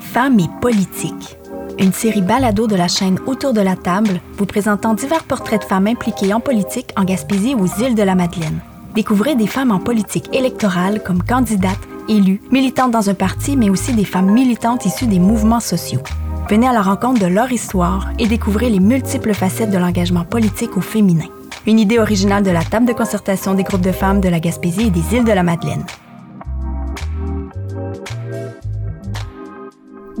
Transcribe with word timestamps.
Femmes 0.00 0.38
et 0.38 0.48
politique. 0.60 1.36
Une 1.78 1.92
série 1.92 2.22
balado 2.22 2.66
de 2.66 2.76
la 2.76 2.86
chaîne 2.86 3.18
Autour 3.26 3.52
de 3.52 3.60
la 3.60 3.74
table, 3.74 4.20
vous 4.38 4.46
présentant 4.46 4.94
divers 4.94 5.24
portraits 5.24 5.62
de 5.62 5.66
femmes 5.66 5.88
impliquées 5.88 6.32
en 6.32 6.40
politique 6.40 6.90
en 6.96 7.04
Gaspésie 7.04 7.54
aux 7.54 7.66
îles 7.82 7.96
de 7.96 8.02
la 8.02 8.14
Madeleine. 8.14 8.60
Découvrez 8.94 9.34
des 9.34 9.48
femmes 9.48 9.72
en 9.72 9.80
politique 9.80 10.32
électorale 10.32 11.02
comme 11.02 11.22
candidates, 11.22 11.80
élues, 12.08 12.40
militantes 12.52 12.92
dans 12.92 13.10
un 13.10 13.14
parti, 13.14 13.56
mais 13.56 13.70
aussi 13.70 13.92
des 13.92 14.04
femmes 14.04 14.30
militantes 14.30 14.86
issues 14.86 15.08
des 15.08 15.18
mouvements 15.18 15.58
sociaux. 15.58 16.02
Venez 16.48 16.68
à 16.68 16.72
la 16.72 16.82
rencontre 16.82 17.20
de 17.20 17.26
leur 17.26 17.50
histoire 17.50 18.10
et 18.18 18.28
découvrez 18.28 18.70
les 18.70 18.80
multiples 18.80 19.34
facettes 19.34 19.70
de 19.70 19.78
l'engagement 19.78 20.24
politique 20.24 20.76
au 20.76 20.80
féminin. 20.80 21.26
Une 21.66 21.80
idée 21.80 21.98
originale 21.98 22.44
de 22.44 22.50
la 22.50 22.62
table 22.62 22.86
de 22.86 22.92
concertation 22.92 23.54
des 23.54 23.64
groupes 23.64 23.80
de 23.80 23.90
femmes 23.90 24.20
de 24.20 24.28
la 24.28 24.38
Gaspésie 24.38 24.88
et 24.88 24.90
des 24.90 25.16
îles 25.16 25.24
de 25.24 25.32
la 25.32 25.42
Madeleine. 25.42 25.84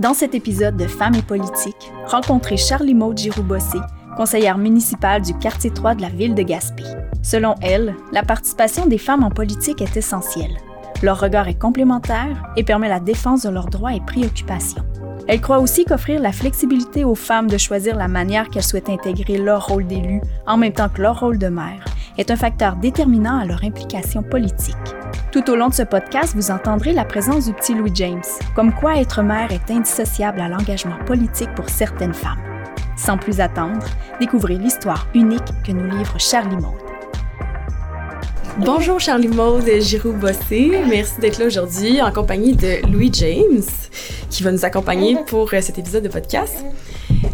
Dans 0.04 0.12
cet 0.12 0.34
épisode 0.34 0.76
de 0.76 0.86
Femmes 0.86 1.14
et 1.14 1.22
politique, 1.22 1.90
rencontrez 2.04 2.58
Charlie 2.58 2.92
Maud 2.92 3.16
Giroux-Bossé, 3.16 3.78
conseillère 4.18 4.58
municipale 4.58 5.22
du 5.22 5.32
quartier 5.32 5.70
3 5.70 5.94
de 5.94 6.02
la 6.02 6.10
ville 6.10 6.34
de 6.34 6.42
Gaspé. 6.42 6.82
Selon 7.22 7.54
elle, 7.62 7.94
la 8.12 8.22
participation 8.22 8.84
des 8.84 8.98
femmes 8.98 9.24
en 9.24 9.30
politique 9.30 9.80
est 9.80 9.96
essentielle. 9.96 10.58
Leur 11.02 11.18
regard 11.18 11.48
est 11.48 11.58
complémentaire 11.58 12.52
et 12.54 12.64
permet 12.64 12.90
la 12.90 13.00
défense 13.00 13.44
de 13.44 13.48
leurs 13.48 13.68
droits 13.68 13.94
et 13.94 14.02
préoccupations. 14.02 14.84
Elle 15.26 15.40
croit 15.40 15.60
aussi 15.60 15.86
qu'offrir 15.86 16.20
la 16.20 16.32
flexibilité 16.32 17.02
aux 17.02 17.14
femmes 17.14 17.48
de 17.48 17.56
choisir 17.56 17.96
la 17.96 18.06
manière 18.06 18.50
qu'elles 18.50 18.62
souhaitent 18.62 18.90
intégrer 18.90 19.38
leur 19.38 19.68
rôle 19.68 19.86
d'élu 19.86 20.20
en 20.46 20.58
même 20.58 20.74
temps 20.74 20.90
que 20.90 21.00
leur 21.00 21.18
rôle 21.18 21.38
de 21.38 21.48
mère 21.48 21.82
est 22.18 22.30
un 22.30 22.36
facteur 22.36 22.76
déterminant 22.76 23.38
à 23.38 23.46
leur 23.46 23.64
implication 23.64 24.22
politique. 24.22 24.76
Tout 25.34 25.50
au 25.50 25.56
long 25.56 25.68
de 25.68 25.74
ce 25.74 25.82
podcast, 25.82 26.32
vous 26.36 26.52
entendrez 26.52 26.92
la 26.92 27.04
présence 27.04 27.46
du 27.46 27.54
petit 27.54 27.74
Louis 27.74 27.90
James, 27.94 28.22
comme 28.54 28.72
quoi 28.72 29.00
être 29.00 29.20
mère 29.20 29.50
est 29.50 29.68
indissociable 29.68 30.40
à 30.40 30.48
l'engagement 30.48 30.96
politique 31.06 31.52
pour 31.56 31.68
certaines 31.68 32.14
femmes. 32.14 32.38
Sans 32.96 33.18
plus 33.18 33.40
attendre, 33.40 33.84
découvrez 34.20 34.54
l'histoire 34.54 35.08
unique 35.12 35.42
que 35.66 35.72
nous 35.72 35.90
livre 35.90 36.20
Charlie 36.20 36.54
Maud. 36.54 36.76
Bonjour 38.58 39.00
Charlie 39.00 39.26
Maud 39.26 39.68
Giroux-Bossé, 39.80 40.70
merci 40.88 41.20
d'être 41.20 41.40
là 41.40 41.46
aujourd'hui 41.46 42.00
en 42.00 42.12
compagnie 42.12 42.54
de 42.54 42.86
Louis 42.86 43.10
James 43.14 43.64
qui 44.30 44.44
va 44.44 44.52
nous 44.52 44.64
accompagner 44.64 45.16
pour 45.26 45.52
euh, 45.52 45.60
cet 45.60 45.80
épisode 45.80 46.04
de 46.04 46.08
podcast. 46.08 46.64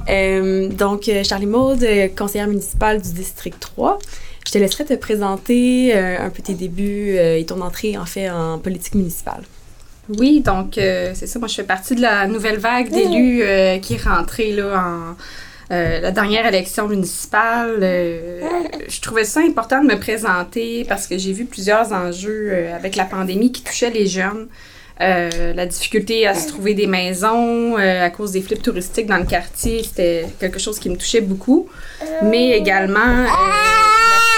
Euh, 0.09 0.69
donc 0.69 1.07
euh, 1.11 1.23
Charlie 1.23 1.45
Maud, 1.45 1.87
conseillère 2.17 2.49
municipale 2.49 3.03
du 3.03 3.13
district 3.13 3.61
3. 3.61 3.99
Je 4.47 4.53
te 4.53 4.59
laisserai 4.59 4.85
te 4.85 4.95
présenter 4.95 5.93
euh, 5.95 6.19
un 6.19 6.31
peu 6.31 6.43
tes 6.43 6.55
débuts 6.55 7.17
euh, 7.17 7.37
et 7.37 7.45
ton 7.45 7.61
entrée 7.61 7.99
en 7.99 8.07
fait 8.07 8.31
en 8.31 8.59
politique 8.59 8.95
municipale. 8.95 9.43
Oui, 10.09 10.41
donc 10.41 10.77
euh, 10.77 11.13
c'est 11.15 11.27
ça. 11.27 11.39
Moi, 11.39 11.47
je 11.47 11.55
fais 11.55 11.63
partie 11.63 11.95
de 11.95 12.01
la 12.01 12.27
nouvelle 12.27 12.59
vague 12.59 12.91
d'élus 12.91 13.43
qui 13.81 13.95
est 13.95 14.03
rentrée 14.03 14.53
là, 14.53 14.85
en 14.85 15.17
la 15.73 16.11
dernière 16.11 16.47
élection 16.47 16.89
municipale. 16.89 17.77
je 17.81 19.01
trouvais 19.01 19.23
ça 19.23 19.39
important 19.39 19.81
de 19.85 19.87
me 19.87 20.01
présenter 20.01 20.85
parce 20.89 21.07
que 21.07 21.17
j'ai 21.17 21.33
vu 21.33 21.45
plusieurs 21.45 21.93
enjeux 21.93 22.67
avec 22.75 22.97
la 22.97 23.05
pandémie 23.05 23.53
qui 23.53 23.63
touchaient 23.63 23.91
les 23.91 24.09
jeunes. 24.09 24.49
la 24.99 25.67
difficulté 25.67 26.27
à 26.27 26.35
se 26.35 26.49
trouver 26.49 26.75
des 26.75 26.89
maisons 26.89 27.77
à 27.77 28.11
cause 28.11 28.33
des 28.33 28.43
flips 28.43 28.65
touristiques 28.65 29.07
dans 29.07 29.19
le 29.19 29.27
quartier, 29.27 29.85
c'était 29.85 30.27
quelque 30.41 30.59
chose 30.59 30.81
qui 30.81 30.91
me 30.91 30.97
touchait 30.97 31.21
beaucoup. 31.21 31.69
Mais 32.25 32.51
également 32.59 33.29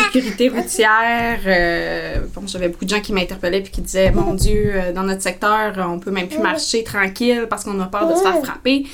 sécurité 0.04 0.48
routière. 0.48 1.38
Euh, 1.46 2.16
bon, 2.34 2.42
j'avais 2.46 2.68
beaucoup 2.68 2.84
de 2.84 2.90
gens 2.90 3.00
qui 3.00 3.12
m'interpellaient 3.12 3.60
puis 3.60 3.72
qui 3.72 3.80
disaient 3.80 4.10
Mon 4.10 4.34
Dieu, 4.34 4.72
euh, 4.74 4.92
dans 4.92 5.02
notre 5.02 5.22
secteur, 5.22 5.74
on 5.88 5.98
peut 5.98 6.10
même 6.10 6.28
plus 6.28 6.38
marcher 6.38 6.84
tranquille 6.84 7.46
parce 7.48 7.64
qu'on 7.64 7.78
a 7.80 7.86
peur 7.86 8.08
de 8.08 8.14
se 8.14 8.22
faire 8.22 8.38
frapper. 8.42 8.84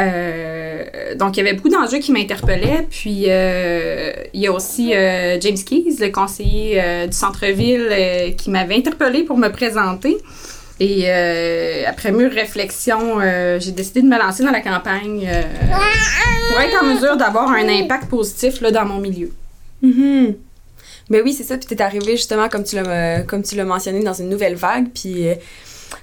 Euh, 0.00 1.14
donc, 1.16 1.36
il 1.36 1.44
y 1.44 1.48
avait 1.48 1.56
beaucoup 1.56 1.70
d'enjeux 1.70 1.98
qui 1.98 2.12
m'interpellaient. 2.12 2.86
Puis, 2.88 3.24
il 3.24 4.40
y 4.40 4.46
a 4.46 4.52
aussi 4.52 4.92
James 4.92 5.58
Keys, 5.66 5.96
le 6.00 6.10
conseiller 6.10 7.06
du 7.06 7.16
centre-ville, 7.16 8.34
qui 8.36 8.50
m'avait 8.50 8.76
interpellé 8.76 9.24
pour 9.24 9.36
me 9.36 9.48
présenter. 9.48 10.16
Et 10.80 11.10
après 11.84 12.12
mûre 12.12 12.30
réflexion, 12.30 13.18
j'ai 13.58 13.72
décidé 13.72 14.02
de 14.02 14.06
me 14.06 14.18
lancer 14.18 14.44
dans 14.44 14.52
la 14.52 14.60
campagne 14.60 15.28
pour 16.48 16.60
être 16.60 16.80
en 16.80 16.86
mesure 16.86 17.16
d'avoir 17.16 17.50
un 17.50 17.68
impact 17.68 18.08
positif 18.08 18.60
là, 18.60 18.70
dans 18.70 18.84
mon 18.84 19.00
milieu. 19.00 19.32
Mm 19.82 20.32
Mais 21.10 21.22
oui, 21.22 21.32
c'est 21.32 21.44
ça. 21.44 21.56
Puis 21.56 21.66
t'es 21.66 21.82
arrivé 21.82 22.16
justement, 22.16 22.48
comme 22.48 22.64
tu 22.64 22.76
l'as, 22.76 23.22
comme 23.22 23.42
tu 23.42 23.56
l'as 23.56 23.64
mentionné, 23.64 24.02
dans 24.02 24.14
une 24.14 24.28
nouvelle 24.28 24.54
vague. 24.54 24.88
Puis 24.94 25.28
euh, 25.28 25.34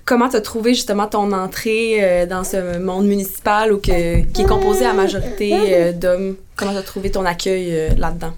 comment 0.06 0.30
t'as 0.30 0.42
trouvé 0.42 0.74
justement 0.74 1.08
ton 1.08 1.32
entrée 1.32 1.98
euh, 2.02 2.26
dans 2.26 2.44
ce 2.44 2.80
monde 2.80 3.06
municipal 3.06 3.74
ou 3.74 3.78
que, 3.78 4.22
qui 4.32 4.42
est 4.42 4.48
composé 4.48 4.86
à 4.86 4.94
majorité 4.94 5.54
euh, 5.54 5.92
d'hommes? 5.92 6.36
Comment 6.56 6.74
t'as 6.74 6.84
trouvé 6.84 7.12
ton 7.12 7.26
accueil 7.26 7.96
là-dedans? 7.98 8.34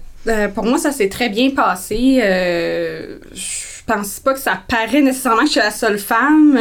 pour 0.54 0.64
moi, 0.64 0.76
ça 0.76 0.92
s'est 0.92 1.08
très 1.08 1.30
bien 1.30 1.52
passé. 1.52 2.20
je 2.20 3.84
pense 3.86 4.20
pas 4.20 4.34
que 4.34 4.40
ça 4.40 4.60
paraît 4.68 5.00
nécessairement 5.00 5.40
que 5.40 5.46
je 5.46 5.52
suis 5.52 5.60
la 5.60 5.70
seule 5.70 5.98
femme, 5.98 6.58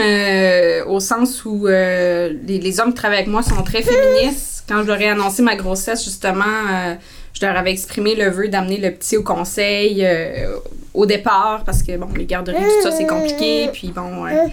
au 0.88 1.02
sens 1.02 1.44
où 1.44 1.66
les, 1.68 2.30
les, 2.46 2.80
hommes 2.80 2.90
qui 2.90 2.96
travaillent 2.96 3.18
avec 3.18 3.30
moi 3.30 3.44
sont 3.44 3.62
très 3.64 3.82
féministes. 3.82 4.64
Quand 4.70 4.84
je 4.84 4.88
leur 4.88 5.02
ai 5.02 5.10
annoncé 5.10 5.42
ma 5.42 5.58
grossesse, 5.58 6.02
justement, 6.06 6.96
je 7.40 7.46
leur 7.46 7.56
avais 7.56 7.72
exprimé 7.72 8.16
le 8.16 8.30
vœu 8.30 8.48
d'amener 8.48 8.78
le 8.78 8.92
petit 8.92 9.16
au 9.16 9.24
conseil 9.24 10.04
euh, 10.04 10.58
au 10.94 11.06
départ 11.06 11.64
parce 11.66 11.84
que, 11.84 11.96
bon, 11.96 12.08
les 12.16 12.26
garderies, 12.26 12.58
tout 12.58 12.90
ça, 12.90 12.92
c'est 12.92 13.06
compliqué. 13.06 13.70
Puis, 13.72 13.92
bon, 13.96 14.26
euh, 14.26 14.48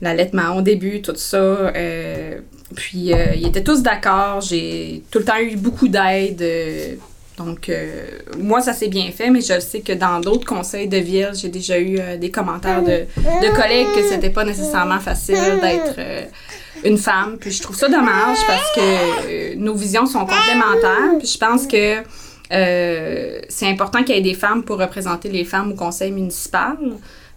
l'allaitement 0.00 0.56
au 0.56 0.62
début, 0.62 1.02
tout 1.02 1.16
ça. 1.16 1.36
Euh, 1.36 2.38
puis, 2.76 3.12
ils 3.34 3.46
étaient 3.46 3.64
tous 3.64 3.82
d'accord. 3.82 4.40
J'ai 4.42 5.02
tout 5.10 5.18
le 5.18 5.24
temps 5.24 5.38
eu 5.40 5.56
beaucoup 5.56 5.88
d'aide. 5.88 6.44
donc, 7.36 7.68
moi, 8.38 8.60
ça 8.60 8.74
s'est 8.74 8.88
bien 8.88 9.10
fait, 9.10 9.30
mais 9.30 9.40
je 9.40 9.58
sais 9.58 9.80
que 9.80 9.92
dans 9.92 10.20
d'autres 10.20 10.46
conseils 10.46 10.86
de 10.86 10.98
ville, 10.98 11.30
j'ai 11.34 11.48
déjà 11.48 11.80
eu 11.80 11.98
des 12.16 12.30
commentaires 12.30 12.82
de, 12.82 13.06
de 13.16 13.56
collègues 13.56 13.88
que 13.92 14.08
c'était 14.08 14.30
pas 14.30 14.44
nécessairement 14.44 15.00
facile 15.00 15.58
d'être 15.60 15.98
une 16.84 16.98
femme. 16.98 17.36
Puis 17.38 17.50
je 17.50 17.62
trouve 17.62 17.76
ça 17.76 17.88
dommage 17.88 18.38
parce 18.46 18.72
que 18.74 19.54
nos 19.56 19.74
visions 19.74 20.06
sont 20.06 20.20
complémentaires. 20.26 21.18
Puis 21.18 21.28
je 21.28 21.38
pense 21.38 21.66
que 21.66 22.02
euh, 22.52 23.40
c'est 23.48 23.66
important 23.66 24.02
qu'il 24.02 24.14
y 24.16 24.18
ait 24.18 24.22
des 24.22 24.34
femmes 24.34 24.62
pour 24.64 24.78
représenter 24.78 25.28
les 25.28 25.44
femmes 25.44 25.72
au 25.72 25.74
conseil 25.74 26.10
municipal. 26.10 26.76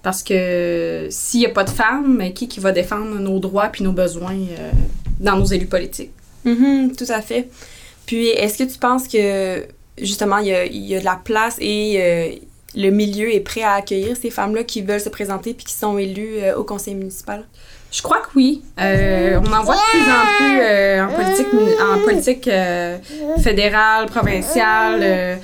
Parce 0.02 0.22
que 0.22 1.08
s'il 1.10 1.42
n'y 1.42 1.46
a 1.46 1.50
pas 1.50 1.64
de 1.64 1.70
femmes, 1.70 2.22
qui, 2.34 2.48
qui 2.48 2.60
va 2.60 2.72
défendre 2.72 3.20
nos 3.20 3.40
droits 3.40 3.68
puis 3.68 3.84
nos 3.84 3.94
besoins 3.94 4.36
euh, 4.36 4.72
dans 5.20 5.38
nos 5.38 5.46
élus 5.46 5.68
politiques? 5.68 6.12
Mm-hmm, 6.46 6.96
tout 6.96 7.10
à 7.10 7.22
fait. 7.22 7.50
Puis, 8.06 8.28
est-ce 8.28 8.58
que 8.58 8.70
tu 8.70 8.78
penses 8.78 9.08
que, 9.08 9.66
justement, 9.98 10.40
il 10.40 10.48
y 10.48 10.54
a, 10.54 10.66
y 10.66 10.96
a, 10.96 11.00
de 11.00 11.06
la 11.06 11.16
place 11.24 11.56
et 11.62 12.02
euh, 12.02 12.36
le 12.76 12.90
milieu 12.90 13.34
est 13.34 13.40
prêt 13.40 13.62
à 13.62 13.76
accueillir 13.76 14.18
ces 14.18 14.30
femmes-là 14.30 14.66
qui 14.66 14.82
veulent 14.82 15.00
se 15.00 15.08
présenter 15.08 15.54
puis 15.54 15.66
qui 15.66 15.74
sont 15.74 15.98
élues 15.98 16.40
au 16.58 16.66
conseil 16.66 16.96
municipal? 16.96 17.46
Je 17.94 18.02
crois 18.02 18.18
que 18.18 18.30
oui. 18.36 18.64
Euh, 18.82 19.40
on 19.40 19.54
en 19.54 19.62
voit 19.62 19.76
de 19.76 19.92
plus 19.92 20.02
en 20.02 20.26
plus 20.38 20.60
euh, 20.64 21.06
en 21.06 21.14
politique, 21.14 21.48
en 21.80 22.04
politique 22.04 22.48
euh, 22.48 22.98
fédérale, 23.40 24.08
provinciale. 24.08 25.00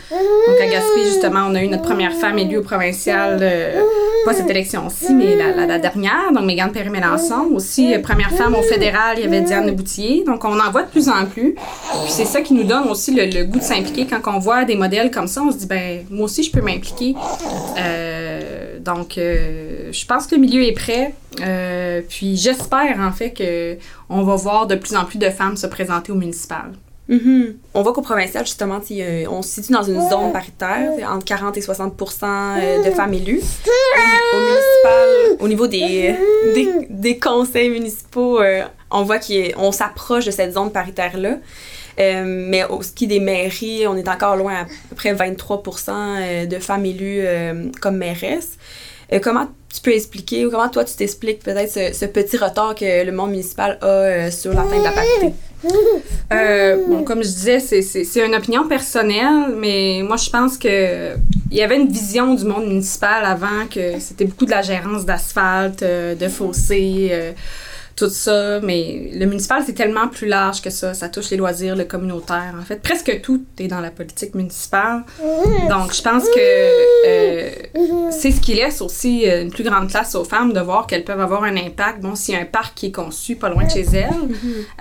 donc 0.10 0.60
à 0.60 0.66
Gaspé, 0.66 1.06
justement, 1.06 1.42
on 1.48 1.54
a 1.54 1.62
eu 1.62 1.68
notre 1.68 1.84
première 1.84 2.12
femme 2.14 2.40
élue 2.40 2.58
au 2.58 2.64
provincial, 2.64 3.40
pas 4.26 4.34
cette 4.34 4.50
élection-ci, 4.50 5.14
mais 5.14 5.36
la, 5.36 5.68
la, 5.68 5.78
dernière. 5.78 6.32
Donc 6.34 6.46
Mégane 6.46 6.72
Perry-Mélenchon. 6.72 7.52
Aussi, 7.54 7.96
première 8.00 8.32
femme 8.32 8.56
au 8.56 8.64
fédéral, 8.64 9.18
il 9.18 9.26
y 9.26 9.28
avait 9.28 9.42
Diane 9.42 9.70
Boutier. 9.70 10.24
Donc 10.26 10.44
on 10.44 10.60
en 10.60 10.72
voit 10.72 10.84
de 10.84 10.90
plus 10.90 11.08
en 11.08 11.26
plus. 11.26 11.54
Puis 11.54 12.10
c'est 12.10 12.26
ça 12.26 12.42
qui 12.42 12.56
nous 12.56 12.64
donne 12.64 12.90
aussi 12.90 13.14
le, 13.14 13.44
goût 13.44 13.60
de 13.60 13.64
s'impliquer. 13.64 14.08
Quand 14.08 14.36
on 14.36 14.40
voit 14.40 14.66
des 14.66 14.76
modèles 14.76 15.12
comme 15.12 15.28
ça, 15.28 15.44
on 15.44 15.52
se 15.52 15.58
dit, 15.58 15.68
ben 15.68 16.04
moi 16.10 16.26
aussi, 16.26 16.42
je 16.42 16.52
peux 16.52 16.62
m'impliquer. 16.62 17.14
Donc 18.80 19.14
je 19.16 20.06
pense 20.06 20.28
que 20.28 20.36
le 20.36 20.42
milieu 20.42 20.64
est 20.64 20.74
prêt. 20.74 21.14
puis 22.10 22.38
j'espère 22.38 23.00
en 23.00 23.12
fait 23.12 23.31
que 23.31 23.78
on 24.10 24.24
va 24.24 24.36
voir 24.36 24.68
de 24.68 24.76
plus 24.76 24.96
en 24.96 25.06
plus 25.06 25.20
de 25.20 25.30
femmes 25.30 25.58
se 25.58 25.68
présenter 25.68 26.12
au 26.12 26.16
municipal. 26.16 26.72
Mm-hmm. 27.10 27.56
On 27.74 27.81
voit 27.81 27.94
qu'au 27.94 28.04
provincial, 28.04 28.46
justement, 28.46 28.80
on 29.30 29.42
se 29.42 29.50
situe 29.50 29.74
dans 29.74 29.84
une 29.84 30.08
zone 30.10 30.31
paritaire, 30.31 30.92
entre 31.10 31.26
40 31.26 31.58
et 31.58 31.62
60 31.62 31.94
euh, 32.24 32.84
de 32.84 32.92
femmes 32.92 33.14
élues. 33.14 33.42
Au, 34.34 34.38
municipal, 34.38 35.38
au 35.40 35.48
niveau 35.48 35.66
des, 35.66 36.16
des, 36.90 37.18
conseils 37.18 37.70
municipaux, 37.72 38.40
euh, 38.40 38.62
on 38.92 39.04
voit 39.04 39.18
qu'on 39.18 39.72
s'approche 39.72 40.25
de 40.25 40.32
cette 40.32 40.54
zone 40.54 40.72
paritaire-là. 40.72 41.38
Euh, 42.00 42.24
mais 42.25 42.63
au 42.66 42.81
ski 42.81 43.07
des 43.07 43.19
mairies, 43.19 43.86
on 43.88 43.96
est 43.98 44.07
encore 44.07 44.36
loin 44.36 44.62
à 44.62 44.66
peu 44.90 44.96
près 44.96 45.13
23% 45.13 46.48
de 46.48 46.60
femmes 46.60 46.86
élues 46.86 47.25
comme 47.81 47.98
mairesses. 47.98 48.57
comment 49.22 49.48
tu 49.74 49.81
peux 49.81 49.94
expliquer 49.94 50.46
ou 50.46 50.51
comment 50.51 50.69
toi 50.69 50.84
tu 50.84 50.96
t'expliques 50.96 51.44
peut-être 51.44 51.72
ce, 51.72 52.06
petit 52.06 52.38
retard 52.38 52.75
que 52.75 53.06
le 53.06 53.12
monde 53.12 53.31
municipal 53.31 53.78
a 53.81 53.86
euh, 53.86 54.31
sur 54.31 54.51
l'atteinte 54.54 54.80
de 54.80 54.84
la 54.84 54.92
parité? 54.92 55.34
Euh, 56.31 56.78
bon, 56.88 57.04
comme 57.04 57.22
je 57.24 57.30
disais, 57.30 57.60
c'est 57.60 58.25
une 58.25 58.36
opinion 58.36 58.68
personnelle, 58.68 59.54
mais 59.57 60.01
moi 60.07 60.16
je 60.16 60.30
pense 60.30 60.57
que 60.57 61.16
il 61.51 61.57
y 61.57 61.62
avait 61.62 61.78
une 61.78 61.92
vision 61.92 62.34
du 62.34 62.46
monde 62.46 62.68
municipal 62.68 63.25
avant 63.25 63.68
que 63.69 64.00
c'était 64.00 64.25
beaucoup 64.25 64.46
de 64.46 64.51
la 64.51 64.62
gérance 64.62 65.06
d'asphalte, 65.06 65.84
euh, 65.84 66.16
de 66.16 66.28
fossés, 66.28 67.10
euh, 67.12 67.31
tout 68.00 68.10
ça. 68.10 68.60
Mais 68.62 69.12
le 69.13 69.25
municipal, 69.25 69.62
c'est 69.66 69.74
tellement 69.74 70.07
plus 70.07 70.28
large 70.28 70.62
que 70.62 70.69
ça. 70.69 70.94
Ça 70.94 71.10
touche 71.10 71.30
les 71.31 71.38
loisirs, 71.38 71.75
le 71.75 71.84
communautaire. 71.84 72.54
En 72.60 72.63
fait, 72.63 72.81
presque 72.81 73.22
tout 73.22 73.44
est 73.60 73.68
dans 73.68 73.81
la 73.81 73.92
politique 73.92 74.34
municipale. 74.36 75.04
Donc, 75.69 75.94
je 75.94 76.01
pense 76.01 76.24
que 76.24 76.40
euh, 77.07 77.50
c'est 78.12 78.31
ce 78.31 78.40
qui 78.42 78.54
laisse 78.56 78.81
aussi 78.81 79.30
euh, 79.30 79.42
une 79.44 79.51
plus 79.51 79.63
grande 79.63 79.90
place 79.90 80.16
aux 80.16 80.24
femmes 80.24 80.54
de 80.54 80.60
voir 80.60 80.88
qu'elles 80.88 81.04
peuvent 81.04 81.19
avoir 81.22 81.44
un 81.44 81.56
impact. 81.57 82.01
Bon, 82.01 82.16
s'il 82.16 82.36
y 82.36 82.38
a 82.38 82.42
un 82.42 82.46
parc 82.46 82.75
qui 82.75 82.88
est 82.88 82.92
conçu 82.92 83.36
pas 83.36 83.50
loin 83.50 83.66
de 83.66 83.69
chez 83.72 83.86
elles, 83.94 84.10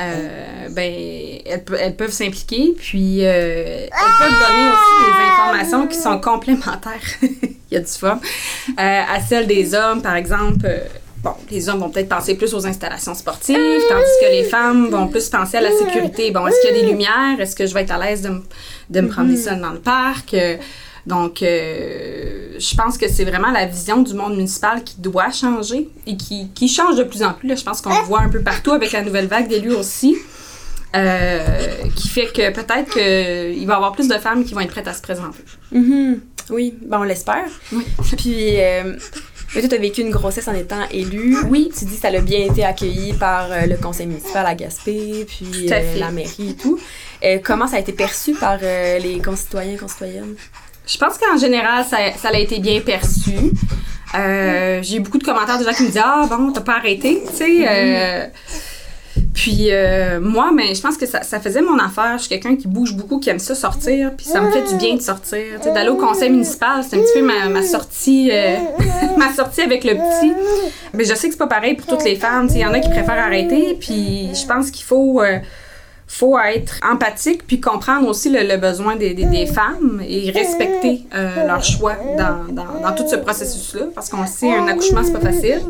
euh, 0.00 0.68
ben, 0.70 0.92
elles, 1.44 1.64
pe- 1.64 1.76
elles 1.78 1.96
peuvent 1.96 2.12
s'impliquer. 2.12 2.74
Puis, 2.78 3.24
euh, 3.26 3.86
elles 3.86 3.90
peuvent 3.90 4.30
donner 4.48 4.68
aussi 4.70 5.04
des 5.06 5.32
informations 5.32 5.86
qui 5.86 5.96
sont 5.98 6.18
complémentaires. 6.20 7.00
Il 7.70 7.74
y 7.74 7.76
a 7.76 7.80
du 7.80 7.86
fun. 7.92 8.18
À 8.78 9.20
celles 9.20 9.46
des 9.46 9.74
hommes, 9.74 10.00
par 10.00 10.16
exemple. 10.16 10.66
Bon, 11.22 11.32
les 11.50 11.68
hommes 11.68 11.80
vont 11.80 11.90
peut-être 11.90 12.08
penser 12.08 12.36
plus 12.36 12.54
aux 12.54 12.64
installations 12.66 13.14
sportives, 13.14 13.56
tandis 13.88 14.04
que 14.20 14.30
les 14.30 14.44
femmes 14.44 14.88
vont 14.88 15.08
plus 15.08 15.28
penser 15.28 15.56
à 15.56 15.60
la 15.60 15.72
sécurité. 15.72 16.30
Bon, 16.30 16.46
est-ce 16.46 16.60
qu'il 16.60 16.76
y 16.76 16.78
a 16.78 16.82
des 16.82 16.88
lumières? 16.88 17.40
Est-ce 17.40 17.56
que 17.56 17.66
je 17.66 17.74
vais 17.74 17.82
être 17.82 17.90
à 17.90 17.98
l'aise 17.98 18.22
de, 18.22 18.28
me- 18.28 18.42
de 18.90 19.00
me 19.00 19.08
promener 19.08 19.36
seule 19.36 19.60
dans 19.60 19.72
le 19.72 19.80
parc? 19.80 20.34
Euh, 20.34 20.56
donc, 21.06 21.42
euh, 21.42 22.54
je 22.58 22.76
pense 22.76 22.98
que 22.98 23.08
c'est 23.08 23.24
vraiment 23.24 23.50
la 23.50 23.66
vision 23.66 24.02
du 24.02 24.14
monde 24.14 24.36
municipal 24.36 24.84
qui 24.84 25.00
doit 25.00 25.30
changer 25.32 25.88
et 26.06 26.16
qui, 26.16 26.50
qui 26.54 26.68
change 26.68 26.96
de 26.96 27.02
plus 27.04 27.22
en 27.22 27.32
plus. 27.32 27.48
là. 27.48 27.54
Je 27.56 27.64
pense 27.64 27.80
qu'on 27.80 27.98
le 27.98 28.04
voit 28.04 28.20
un 28.20 28.28
peu 28.28 28.40
partout 28.42 28.72
avec 28.72 28.92
la 28.92 29.02
nouvelle 29.02 29.26
vague 29.26 29.48
d'élus 29.48 29.72
aussi. 29.72 30.16
euh, 30.96 31.40
qui 31.96 32.08
fait 32.08 32.26
que 32.32 32.50
peut-être 32.50 32.90
qu'il 32.92 33.66
va 33.66 33.72
y 33.74 33.76
avoir 33.76 33.92
plus 33.92 34.08
de 34.08 34.14
femmes 34.18 34.44
qui 34.44 34.54
vont 34.54 34.60
être 34.60 34.70
prêtes 34.70 34.88
à 34.88 34.94
se 34.94 35.02
présenter. 35.02 35.38
Mhm. 35.72 36.20
Oui, 36.50 36.74
ben 36.80 37.00
on 37.00 37.02
l'espère. 37.02 37.44
Oui. 37.72 37.84
Puis, 38.16 38.58
euh, 38.58 38.94
mais 39.54 39.60
toi, 39.60 39.68
tu 39.70 39.74
as 39.74 39.78
vécu 39.78 40.00
une 40.02 40.10
grossesse 40.10 40.46
en 40.48 40.54
étant 40.54 40.86
élue. 40.90 41.36
Oui. 41.48 41.70
Tu 41.76 41.84
dis 41.84 41.96
que 41.96 42.00
ça 42.02 42.08
a 42.08 42.20
bien 42.20 42.40
été 42.40 42.64
accueilli 42.64 43.12
par 43.14 43.50
euh, 43.50 43.66
le 43.66 43.76
conseil 43.76 44.06
municipal 44.06 44.46
à 44.46 44.54
Gaspé, 44.54 45.26
puis 45.26 45.72
à 45.72 45.76
euh, 45.76 45.98
la 45.98 46.10
mairie 46.10 46.50
et 46.50 46.54
tout. 46.54 46.78
Euh, 47.24 47.38
comment 47.42 47.66
ça 47.66 47.76
a 47.76 47.80
été 47.80 47.92
perçu 47.92 48.34
par 48.34 48.58
les 48.58 49.20
concitoyens 49.24 49.74
et 49.74 49.78
concitoyennes? 49.78 50.34
Je 50.86 50.96
pense 50.96 51.18
qu'en 51.18 51.36
général, 51.36 51.84
ça, 51.84 51.98
ça 52.16 52.28
a 52.28 52.38
été 52.38 52.60
bien 52.60 52.80
perçu. 52.80 53.32
Euh, 54.14 54.80
j'ai 54.82 54.96
eu 54.96 55.00
beaucoup 55.00 55.18
de 55.18 55.24
commentaires 55.24 55.58
de 55.58 55.64
gens 55.64 55.72
qui 55.72 55.82
me 55.82 55.88
disaient 55.88 56.00
Ah, 56.02 56.26
bon, 56.28 56.50
t'as 56.52 56.62
pas 56.62 56.76
arrêté, 56.76 57.22
tu 57.28 57.36
sais. 57.36 57.68
euh, 57.68 58.26
puis 59.38 59.68
euh, 59.70 60.18
moi, 60.20 60.50
mais 60.52 60.74
je 60.74 60.82
pense 60.82 60.96
que 60.96 61.06
ça, 61.06 61.22
faisait 61.22 61.60
mon 61.60 61.78
affaire. 61.78 62.14
Je 62.14 62.22
suis 62.22 62.28
quelqu'un 62.28 62.56
qui 62.56 62.66
bouge 62.66 62.92
beaucoup, 62.92 63.20
qui 63.20 63.30
aime 63.30 63.38
ça 63.38 63.54
sortir, 63.54 64.10
puis 64.16 64.26
ça 64.26 64.40
me 64.40 64.50
fait 64.50 64.64
du 64.64 64.74
bien 64.74 64.96
de 64.96 65.00
sortir. 65.00 65.60
D'aller 65.72 65.90
au 65.90 65.96
conseil 65.96 66.30
municipal, 66.30 66.82
c'est 66.82 66.96
un 66.96 67.00
petit 67.02 67.20
peu 67.20 67.22
ma, 67.22 67.62
sortie, 67.62 68.30
euh, 68.32 68.56
ma 69.16 69.32
sortie 69.32 69.60
avec 69.60 69.84
le 69.84 69.94
petit. 69.94 70.32
Mais 70.92 71.04
je 71.04 71.14
sais 71.14 71.28
que 71.28 71.34
c'est 71.34 71.38
pas 71.38 71.46
pareil 71.46 71.74
pour 71.74 71.86
toutes 71.86 72.04
les 72.04 72.16
femmes. 72.16 72.48
Il 72.50 72.58
y 72.58 72.66
en 72.66 72.72
a 72.72 72.80
qui 72.80 72.88
préfèrent 72.88 73.24
arrêter, 73.24 73.76
puis 73.78 74.30
je 74.34 74.44
pense 74.44 74.72
qu'il 74.72 74.84
faut. 74.84 75.22
euh, 75.22 75.38
faut 76.10 76.38
être 76.38 76.80
empathique 76.82 77.46
puis 77.46 77.60
comprendre 77.60 78.08
aussi 78.08 78.30
le, 78.30 78.40
le 78.42 78.56
besoin 78.56 78.96
des, 78.96 79.12
des, 79.12 79.26
des 79.26 79.46
femmes 79.46 80.02
et 80.06 80.30
respecter 80.30 81.02
euh, 81.14 81.46
leur 81.46 81.62
choix 81.62 81.96
dans, 82.16 82.52
dans, 82.52 82.80
dans 82.82 82.94
tout 82.94 83.06
ce 83.06 83.16
processus-là 83.16 83.82
parce 83.94 84.08
qu'on 84.08 84.26
sait, 84.26 84.50
un 84.50 84.66
accouchement, 84.68 85.02
c'est 85.04 85.12
pas 85.12 85.20
facile. 85.20 85.60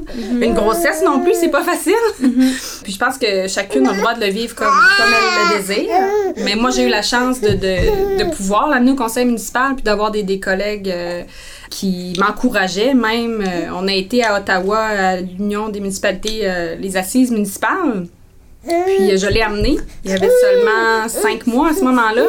Une 0.40 0.54
grossesse 0.54 1.02
non 1.04 1.20
plus, 1.20 1.34
c'est 1.34 1.50
pas 1.50 1.64
facile. 1.64 1.92
puis 2.84 2.92
je 2.92 2.98
pense 2.98 3.18
que 3.18 3.48
chacune 3.48 3.86
a 3.88 3.92
le 3.92 3.98
droit 3.98 4.14
de 4.14 4.20
le 4.20 4.30
vivre 4.30 4.54
comme, 4.54 4.68
comme 4.68 5.12
elle 5.12 5.58
le 5.58 5.58
désire. 5.58 5.90
Mais 6.44 6.54
moi, 6.54 6.70
j'ai 6.70 6.84
eu 6.84 6.88
la 6.88 7.02
chance 7.02 7.40
de, 7.40 7.50
de, 7.50 8.18
de 8.24 8.30
pouvoir 8.34 8.68
l'amener 8.68 8.92
au 8.92 8.96
conseil 8.96 9.24
municipal 9.24 9.74
puis 9.74 9.82
d'avoir 9.82 10.12
des, 10.12 10.22
des 10.22 10.38
collègues 10.38 10.88
euh, 10.88 11.22
qui 11.68 12.14
m'encourageaient. 12.18 12.94
Même, 12.94 13.42
euh, 13.42 13.70
on 13.74 13.88
a 13.88 13.92
été 13.92 14.22
à 14.24 14.38
Ottawa 14.38 14.78
à 14.78 15.16
l'Union 15.16 15.68
des 15.68 15.80
municipalités, 15.80 16.42
euh, 16.44 16.76
les 16.76 16.96
assises 16.96 17.32
municipales. 17.32 18.06
Puis 18.66 19.12
euh, 19.12 19.16
je 19.16 19.26
l'ai 19.26 19.42
amené. 19.42 19.76
Il 20.04 20.12
avait 20.12 20.30
seulement 20.40 21.08
cinq 21.08 21.46
mois 21.46 21.70
à 21.70 21.74
ce 21.74 21.82
moment-là. 21.84 22.24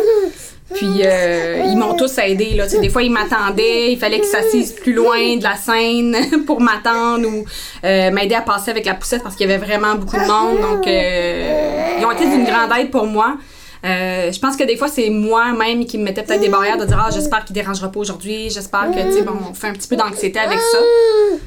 Puis 0.76 1.02
euh, 1.04 1.64
ils 1.66 1.76
m'ont 1.76 1.96
tous 1.96 2.16
aidé. 2.20 2.52
Là. 2.52 2.68
Des 2.68 2.90
fois, 2.90 3.02
ils 3.02 3.12
m'attendaient. 3.12 3.92
Il 3.92 3.98
fallait 3.98 4.20
qu'ils 4.20 4.30
s'assisent 4.30 4.74
plus 4.74 4.94
loin 4.94 5.38
de 5.38 5.44
la 5.44 5.56
scène 5.56 6.16
pour 6.46 6.62
m'attendre 6.62 7.28
ou 7.28 7.46
euh, 7.84 8.12
m'aider 8.12 8.36
à 8.36 8.42
passer 8.42 8.70
avec 8.70 8.86
la 8.86 8.94
poussette 8.94 9.24
parce 9.24 9.36
qu'il 9.36 9.50
y 9.50 9.54
avait 9.54 9.64
vraiment 9.64 9.96
beaucoup 9.96 10.18
de 10.18 10.28
monde. 10.28 10.62
Donc, 10.62 10.86
ils 10.86 12.06
ont 12.06 12.12
été 12.12 12.26
d'une 12.26 12.46
grande 12.46 12.72
aide 12.80 12.92
pour 12.92 13.08
moi. 13.08 13.38
Je 13.84 14.40
pense 14.40 14.56
que 14.56 14.64
des 14.64 14.78
fois, 14.78 14.90
c'est 14.90 15.10
moi-même 15.10 15.86
qui 15.86 15.98
me 15.98 16.04
mettais 16.04 16.22
peut-être 16.22 16.42
des 16.42 16.50
barrières 16.50 16.78
de 16.78 16.86
dire 16.86 17.04
Ah, 17.04 17.10
j'espère 17.12 17.46
qu'il 17.46 17.56
dérangera 17.56 17.92
pas 17.92 18.00
aujourd'hui. 18.00 18.52
J'espère 18.52 18.92
que, 18.92 19.02
tu 19.08 19.14
sais, 19.14 19.22
bon, 19.24 19.34
on 19.50 19.54
fait 19.56 19.70
un 19.70 19.74
petit 19.74 19.88
peu 19.88 19.96
d'anxiété 19.96 20.38
avec 20.38 20.60
ça. 20.60 20.78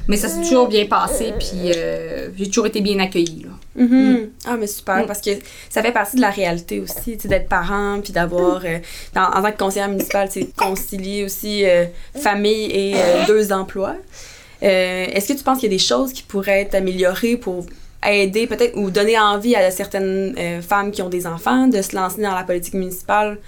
Mais 0.09 0.17
ça 0.17 0.27
s'est 0.27 0.41
toujours 0.41 0.67
bien 0.67 0.85
passé. 0.85 1.33
Puis 1.39 1.71
j'ai 2.35 2.47
toujours 2.47 2.65
été 2.65 2.81
bien 2.81 2.99
accueillie. 2.99 3.45
Mhm. 3.75 4.29
Ah, 4.45 4.55
mais 4.59 4.67
super, 4.67 4.97
Mm. 5.03 5.07
parce 5.07 5.21
que 5.21 5.31
ça 5.69 5.81
fait 5.81 5.91
partie 5.91 6.15
de 6.15 6.21
la 6.21 6.29
réalité 6.29 6.79
aussi, 6.79 7.17
tu 7.17 7.21
sais, 7.23 7.27
d'être 7.27 7.49
parent, 7.49 7.99
puis 8.03 8.13
d'avoir, 8.13 8.61
euh, 8.65 8.77
dans- 9.15 9.29
en 9.31 9.41
tant 9.41 9.51
que 9.51 9.57
conseillère 9.57 9.89
municipale, 9.89 10.29
tu 10.29 10.41
sais, 10.41 10.47
concilier 10.55 11.23
aussi 11.23 11.65
euh, 11.65 11.85
famille 12.15 12.65
et 12.71 12.93
euh, 12.95 13.25
deux 13.25 13.51
emplois. 13.51 13.95
Euh, 14.61 15.05
Est-ce 15.11 15.33
que 15.33 15.37
tu 15.37 15.43
penses 15.43 15.59
qu'il 15.59 15.71
y 15.71 15.73
a 15.73 15.77
des 15.77 15.83
choses 15.83 16.13
qui 16.13 16.23
pourraient 16.23 16.61
être 16.61 16.75
améliorées 16.75 17.35
pour 17.37 17.65
aider 18.07 18.47
peut-être 18.47 18.77
ou 18.77 18.91
donner 18.91 19.17
envie 19.19 19.55
à 19.55 19.71
certaines 19.71 20.35
euh, 20.37 20.61
femmes 20.61 20.91
qui 20.91 21.01
ont 21.01 21.09
des 21.09 21.25
enfants 21.25 21.67
de 21.67 21.81
se 21.81 21.95
lancer 21.95 22.21
dans 22.21 22.35
la 22.35 22.43
politique 22.43 22.73
municipale? 22.75 23.39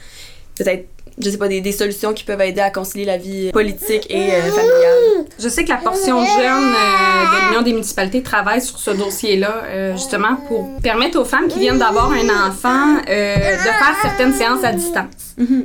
Peut-être, 0.58 0.86
je 1.22 1.30
sais 1.30 1.38
pas, 1.38 1.48
des, 1.48 1.62
des 1.62 1.72
solutions 1.72 2.14
qui 2.14 2.24
peuvent 2.24 2.42
aider 2.42 2.62
à 2.62 2.72
concilier 2.72 3.06
la 3.06 3.18
vie 3.18 3.52
politique 3.52 4.08
et 4.10 4.34
euh, 4.34 4.42
familiale. 4.52 5.15
Je 5.40 5.50
sais 5.50 5.64
que 5.64 5.70
la 5.70 5.78
portion 5.78 6.24
jeune 6.26 6.74
euh, 6.74 7.36
de 7.36 7.48
l'Union 7.50 7.62
des 7.62 7.74
municipalités 7.74 8.22
travaille 8.24 8.62
sur 8.62 8.78
ce 8.80 8.92
dossier-là, 8.92 9.64
euh, 9.66 9.92
justement, 9.94 10.36
pour 10.48 10.70
permettre 10.82 11.20
aux 11.20 11.26
femmes 11.26 11.48
qui 11.48 11.60
viennent 11.60 11.78
d'avoir 11.80 12.12
un 12.12 12.48
enfant 12.48 12.98
euh, 13.10 13.36
de 13.36 13.62
faire 13.64 13.96
certaines 14.02 14.34
séances 14.34 14.64
à 14.64 14.72
distance. 14.72 15.06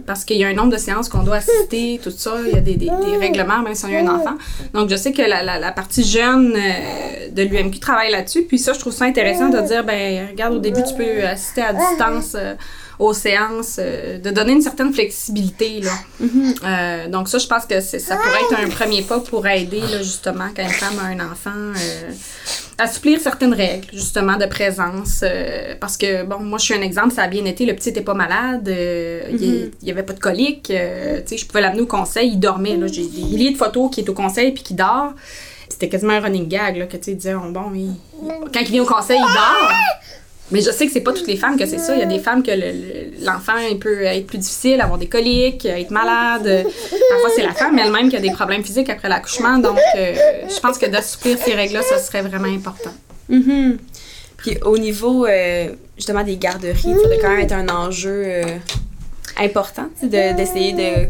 Parce 0.05 0.25
qu'il 0.25 0.37
y 0.37 0.45
a 0.45 0.49
un 0.49 0.53
nombre 0.55 0.73
de 0.73 0.77
séances 0.79 1.09
qu'on 1.09 1.23
doit 1.23 1.37
assister, 1.37 2.01
tout 2.03 2.11
ça, 2.11 2.33
il 2.45 2.53
y 2.53 2.57
a 2.57 2.61
des, 2.61 2.75
des- 2.75 2.87
des 2.91 3.17
règlements, 3.21 3.61
même 3.61 3.75
si 3.77 3.85
on 3.85 3.89
a 3.95 4.01
un 4.01 4.09
enfant. 4.09 4.35
Donc, 4.75 4.91
je 4.91 4.97
sais 4.97 5.13
que 5.13 5.23
la, 5.23 5.45
la- 5.45 5.61
la 5.61 5.71
partie 5.71 6.03
jeune 6.03 6.55
de 7.33 7.43
l'UMQ 7.43 7.79
travaille 7.79 8.11
là-dessus. 8.11 8.43
Puis 8.43 8.59
ça, 8.59 8.73
je 8.73 8.81
trouve 8.81 8.93
ça 8.93 9.05
intéressant 9.05 9.49
de 9.49 9.61
dire, 9.61 9.85
ben 9.85 10.27
regarde, 10.29 10.55
au 10.55 10.59
début, 10.59 10.83
tu 10.83 10.95
peux 10.95 11.25
assister 11.25 11.63
à 11.63 11.73
distance 11.73 12.35
aux 13.01 13.15
séances, 13.15 13.77
euh, 13.79 14.19
de 14.19 14.31
donner 14.31 14.53
une 14.53 14.61
certaine 14.61 14.93
flexibilité, 14.93 15.81
là. 15.81 15.93
Euh, 16.65 17.09
donc 17.09 17.29
ça, 17.29 17.39
je 17.39 17.47
pense 17.47 17.65
que 17.65 17.81
ça 17.81 18.17
pourrait 18.17 18.41
être 18.51 18.61
un 18.63 18.69
premier 18.69 19.01
pas 19.03 19.21
pour 19.21 19.47
aider, 19.47 19.81
là, 19.81 19.99
justement, 20.03 20.49
quand 20.55 20.63
une 20.63 20.69
femme 20.69 20.99
a 20.99 21.07
un 21.07 21.33
enfant, 21.33 21.51
euh, 21.55 22.11
assouplir 22.77 23.19
certaines 23.19 23.55
règles, 23.55 23.89
justement, 23.93 24.37
de 24.37 24.45
présence. 24.47 25.25
parce 25.81 25.97
que, 25.97 26.25
bon, 26.25 26.41
moi, 26.41 26.59
je 26.59 26.65
suis 26.67 26.75
un 26.75 26.83
exemple, 26.83 27.13
ça 27.15 27.23
a 27.23 27.29
bien 27.29 27.45
été, 27.47 27.65
le 27.65 27.75
petit 27.75 27.89
n'était 27.89 28.03
pas 28.03 28.15
malade, 28.15 28.69
il 28.69 29.71
n'y 29.83 29.91
avait 29.91 30.03
pas 30.03 30.13
de 30.13 30.21
colique, 30.21 30.65
tu 30.65 30.73
sais, 30.75 31.37
je 31.39 31.47
pouvais 31.47 31.63
l'amener 31.63 31.81
au 31.83 31.87
conseil, 31.87 32.29
il 32.33 32.39
dormait, 32.39 32.77
là. 32.77 32.87
J'ai 32.87 33.07
des 33.07 33.23
milliers 33.23 33.53
de 33.53 33.57
photos 33.59 33.91
qui 33.91 34.01
est 34.03 34.09
au 34.11 34.15
conseil 34.15 34.53
puis 34.53 34.63
qui 34.63 34.75
dort. 34.75 35.15
C'était 35.71 35.89
quasiment 35.89 36.13
un 36.15 36.21
running 36.21 36.49
gag, 36.49 36.77
là, 36.77 36.87
que, 36.87 36.97
tu 36.99 37.05
sais, 37.05 37.11
ils 37.13 37.17
disaient, 37.17 37.35
oh, 37.35 37.51
bon, 37.51 37.73
il- 37.75 37.95
quand 38.53 38.61
il 38.61 38.67
vient 38.73 38.83
au 38.83 38.87
conseil, 38.87 39.17
il 39.19 39.35
dort. 39.35 39.73
Mais 40.53 40.61
je 40.61 40.71
sais 40.71 40.87
que 40.87 40.93
c'est 40.93 41.01
pas 41.01 41.13
toutes 41.13 41.27
les 41.29 41.37
femmes 41.37 41.57
que 41.59 41.65
c'est 41.67 41.79
ça. 41.79 41.95
Il 41.95 42.01
y 42.01 42.03
a 42.03 42.07
des 42.07 42.19
femmes 42.19 42.43
que 42.43 42.51
le- 42.51 42.73
le- 42.73 43.25
l'enfant 43.25 43.53
peut 43.81 44.03
être 44.03 44.27
plus 44.27 44.39
difficile, 44.39 44.81
avoir 44.81 44.99
des 44.99 45.07
coliques, 45.07 45.65
être 45.65 45.91
malade. 45.91 46.67
Parfois, 47.11 47.31
c'est 47.37 47.43
la 47.43 47.53
femme 47.55 47.79
elle-même 47.79 48.09
qui 48.11 48.17
a 48.17 48.21
des 48.21 48.33
problèmes 48.33 48.65
physiques 48.65 48.91
après 48.91 49.09
l'accouchement. 49.09 49.59
Donc, 49.59 49.79
euh, 49.97 50.15
je 50.49 50.61
pense 50.61 50.77
que 50.79 50.87
d'assouplir 50.87 51.39
ces 51.39 51.55
règles-là, 51.55 51.83
ça 51.83 51.99
serait 51.99 52.23
vraiment 52.23 52.49
important. 52.53 52.91
Mhm. 53.29 53.79
Puis 54.39 54.57
au 54.65 54.79
niveau 54.79 55.27
euh, 55.27 55.69
justement 55.97 56.25
des 56.25 56.37
garderies, 56.37 56.81
ça 56.81 56.91
doit 57.09 57.17
quand 57.21 57.29
même 57.29 57.41
être 57.41 57.53
un 57.53 57.69
enjeu 57.69 58.23
euh, 58.27 58.43
important 59.41 59.87
de- 60.03 60.37
d'essayer 60.37 60.73
de, 60.73 61.09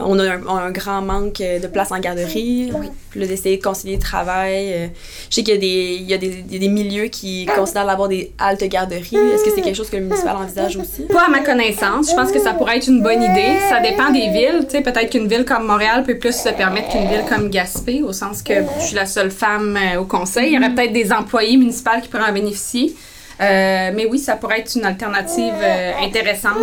On 0.00 0.18
a 0.18 0.24
un, 0.34 0.70
grand 0.72 1.02
manque 1.02 1.38
de 1.38 1.66
place 1.68 1.92
en 1.92 1.98
garderie. 2.00 2.72
Puis 3.10 3.20
là, 3.20 3.26
d'essayer 3.28 3.58
de 3.58 3.62
concilier 3.62 3.94
le 3.94 4.02
travail. 4.02 4.72
euh, 4.72 4.86
je 5.30 5.36
sais 5.36 5.42
qu'il 5.44 5.54
y 5.54 5.56
a 5.56 5.60
des, 5.60 5.96
il 6.00 6.10
y 6.10 6.14
a 6.14 6.18
des, 6.18 6.28
des- 6.42 6.58
des 6.58 6.68
milieux 6.68 7.04
qui 7.04 7.46
considèrent 7.56 7.86
d'avoir 7.86 8.08
des 8.08 8.32
haltes 8.38 8.64
garderies. 8.64 9.16
Est-ce 9.16 9.44
que 9.44 9.50
c'est 9.54 9.60
quelque 9.62 9.76
chose 9.76 9.88
que 9.88 9.96
le 9.96 10.02
municipal 10.02 10.34
envisage 10.36 10.76
aussi? 10.76 11.02
Pas 11.02 11.26
à 11.26 11.30
ma 11.30 11.40
connaissance. 11.40 12.10
Je 12.10 12.16
pense 12.16 12.32
que 12.32 12.40
ça 12.40 12.54
pourrait 12.54 12.78
être 12.78 12.88
une 12.88 13.02
bonne 13.02 13.22
idée. 13.22 13.56
Ça 13.68 13.80
dépend 13.80 14.10
des 14.10 14.30
villes. 14.30 14.64
Tu 14.68 14.70
sais, 14.76 14.80
peut-être 14.82 15.10
qu'une 15.10 15.28
ville 15.28 15.44
comme 15.44 15.64
Montréal 15.66 16.02
peut 16.04 16.18
plus 16.18 16.34
se 16.36 16.48
permettre 16.48 16.88
qu'une 16.88 17.06
ville 17.08 17.24
comme 17.28 17.50
Gaspé, 17.50 18.02
au 18.02 18.12
sens 18.12 18.42
que 18.42 18.54
je 18.80 18.84
suis 18.86 18.96
la 18.96 19.06
seule 19.06 19.30
femme 19.30 19.76
euh, 19.80 20.00
au 20.00 20.04
conseil. 20.06 20.48
Il 20.48 20.54
y 20.54 20.58
aurait 20.58 20.74
peut-être 20.74 20.92
des 20.92 21.12
employés 21.12 21.56
municipaux 21.56 21.90
qui 22.02 22.08
pourraient 22.08 22.28
en 22.30 22.32
bénéficier. 22.32 22.96
Euh, 23.40 23.90
mais 23.94 24.06
oui, 24.06 24.18
ça 24.18 24.36
pourrait 24.36 24.60
être 24.60 24.74
une 24.76 24.84
alternative 24.84 25.54
euh, 25.60 25.92
intéressante. 26.02 26.56